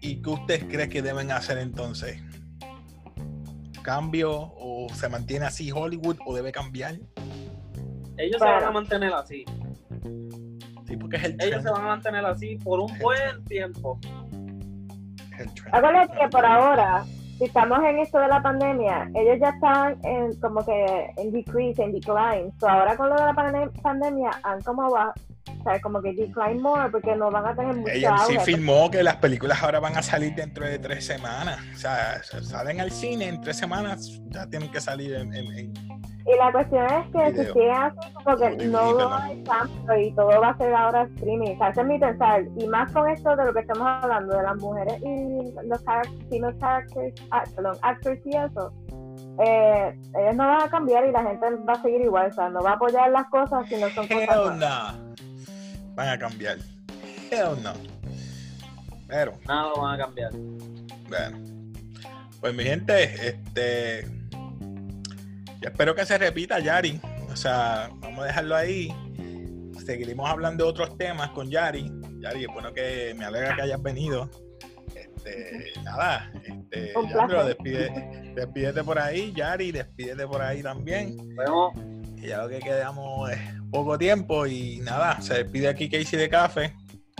¿Y 0.00 0.22
qué 0.22 0.30
ustedes 0.30 0.64
creen 0.64 0.90
que 0.90 1.02
deben 1.02 1.30
hacer 1.32 1.58
entonces? 1.58 2.20
¿Cambio 3.82 4.30
o 4.32 4.86
se 4.94 5.08
mantiene 5.08 5.46
así 5.46 5.70
Hollywood 5.72 6.18
o 6.26 6.34
debe 6.34 6.52
cambiar? 6.52 6.96
Ellos 8.16 8.38
se 8.38 8.44
van 8.44 8.64
a 8.64 8.70
mantener 8.70 9.12
así. 9.12 9.44
Sí, 10.86 10.96
porque 10.96 11.16
es 11.16 11.24
el 11.24 11.32
Ellos 11.32 11.48
trend. 11.48 11.62
se 11.62 11.70
van 11.70 11.82
a 11.82 11.86
mantener 11.88 12.24
así 12.26 12.56
por 12.56 12.80
un 12.80 12.98
buen 12.98 13.44
tiempo. 13.44 13.98
Acuérdate 15.72 16.18
que 16.18 16.28
por 16.28 16.44
ahora, 16.44 17.04
si 17.38 17.44
estamos 17.44 17.78
en 17.84 17.98
esto 18.00 18.18
de 18.18 18.28
la 18.28 18.42
pandemia, 18.42 19.08
ellos 19.14 19.38
ya 19.40 19.50
están 19.50 19.98
en, 20.04 20.34
como 20.40 20.64
que 20.64 21.12
en 21.16 21.32
decrease, 21.32 21.82
en 21.82 21.92
decline. 21.92 22.52
So 22.58 22.68
ahora 22.68 22.96
con 22.96 23.08
lo 23.08 23.14
de 23.14 23.22
la 23.22 23.34
pandemia 23.82 24.30
han 24.42 24.60
como 24.62 24.88
o 25.60 25.62
sea, 25.64 25.80
como 25.80 26.00
que 26.02 26.12
decline 26.14 26.60
more 26.60 26.90
porque 26.90 27.14
no 27.16 27.30
van 27.30 27.46
a 27.46 27.54
tener 27.54 27.74
mucho 27.76 27.92
Ella 27.92 28.16
sí 28.26 28.38
firmó 28.40 28.90
que 28.90 29.02
las 29.02 29.16
películas 29.16 29.62
ahora 29.62 29.80
van 29.80 29.96
a 29.96 30.02
salir 30.02 30.34
dentro 30.34 30.64
de 30.66 30.78
tres 30.78 31.04
semanas. 31.06 31.58
O 31.74 31.78
sea, 31.78 32.22
salen 32.22 32.80
al 32.80 32.90
cine 32.90 33.28
en 33.28 33.40
tres 33.40 33.56
semanas, 33.56 34.20
ya 34.28 34.46
tienen 34.48 34.70
que 34.70 34.80
salir 34.80 35.14
en, 35.14 35.34
en- 35.34 35.58
en- 35.58 35.72
Y 36.26 36.36
la 36.38 36.52
cuestión 36.52 36.84
es 36.84 37.06
que 37.10 37.26
si 37.26 37.32
Video. 37.40 37.52
siguen 37.54 37.70
así, 37.72 38.12
como 38.12 38.36
que 38.36 38.50
DVD, 38.50 38.66
no 38.68 38.78
perdón. 38.96 39.12
hay 39.22 39.42
cambio 39.44 39.98
y 39.98 40.12
todo 40.14 40.40
va 40.40 40.48
a 40.50 40.58
ser 40.58 40.74
ahora 40.74 41.02
streaming. 41.14 41.54
O 41.54 41.58
sea, 41.58 41.68
ese 41.70 41.80
es 41.80 41.86
mi 41.86 41.98
pensar. 41.98 42.42
Y 42.58 42.66
más 42.66 42.92
con 42.92 43.08
esto 43.08 43.34
de 43.34 43.44
lo 43.46 43.52
que 43.54 43.60
estamos 43.60 43.86
hablando, 43.86 44.36
de 44.36 44.42
las 44.42 44.56
mujeres 44.56 44.94
y 45.02 45.52
los 45.66 45.82
female 46.28 46.58
characters, 46.60 47.14
ah, 47.30 47.44
perdón, 47.56 47.76
actors 47.82 48.20
y 48.26 48.36
eso. 48.36 48.72
Eh, 49.40 49.98
ellos 50.18 50.34
no 50.36 50.46
van 50.48 50.62
a 50.62 50.68
cambiar 50.68 51.06
y 51.06 51.12
la 51.12 51.22
gente 51.22 51.46
va 51.66 51.72
a 51.72 51.82
seguir 51.82 52.02
igual. 52.02 52.26
O 52.30 52.32
sea, 52.34 52.48
no 52.50 52.60
va 52.62 52.72
a 52.72 52.74
apoyar 52.74 53.10
las 53.10 53.26
cosas 53.28 53.66
si 53.68 53.76
no 53.76 53.88
son 53.90 54.06
cosas 54.06 54.22
Hell 54.28 54.36
nuevas. 54.36 54.56
no. 54.58 55.07
Van 55.98 56.10
a 56.10 56.16
cambiar. 56.16 56.58
Hell 57.32 57.60
no. 57.60 57.72
Pero, 59.08 59.32
Nada 59.48 59.70
lo 59.70 59.82
van 59.82 60.00
a 60.00 60.04
cambiar. 60.04 60.30
bueno. 61.08 61.38
Pues 62.40 62.54
mi 62.54 62.62
gente, 62.62 63.02
este. 63.26 64.06
Yo 65.60 65.68
espero 65.68 65.96
que 65.96 66.06
se 66.06 66.16
repita, 66.16 66.60
Yari. 66.60 67.00
O 67.28 67.34
sea, 67.34 67.90
vamos 67.96 68.20
a 68.20 68.26
dejarlo 68.26 68.54
ahí. 68.54 68.94
Seguiremos 69.84 70.30
hablando 70.30 70.66
de 70.66 70.70
otros 70.70 70.96
temas 70.96 71.30
con 71.30 71.50
Yari. 71.50 71.90
Yari, 72.20 72.44
es 72.44 72.52
bueno 72.52 72.72
que 72.72 73.12
me 73.18 73.24
alegra 73.24 73.56
que 73.56 73.62
hayas 73.62 73.82
venido. 73.82 74.30
Este, 74.94 75.72
nada, 75.82 76.30
este, 76.44 76.92
placer. 76.92 77.44
despide, 77.44 78.32
despídete 78.36 78.84
por 78.84 79.00
ahí, 79.00 79.32
Yari, 79.34 79.72
despídete 79.72 80.28
por 80.28 80.42
ahí 80.42 80.62
también. 80.62 81.16
Nos 81.16 81.34
vemos. 81.34 81.72
Y 81.76 81.97
ya 82.20 82.42
lo 82.42 82.48
que 82.48 82.58
quedamos 82.58 83.30
poco 83.70 83.98
tiempo 83.98 84.46
y 84.46 84.80
nada, 84.80 85.20
se 85.20 85.34
despide 85.42 85.68
aquí 85.68 85.88
Casey 85.88 86.18
de 86.18 86.28
Café. 86.28 86.74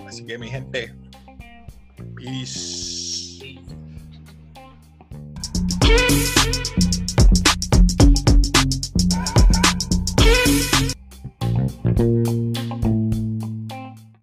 Así 0.06 0.24
que 0.24 0.38
mi 0.38 0.48
gente, 0.48 0.94
peace. 2.16 3.08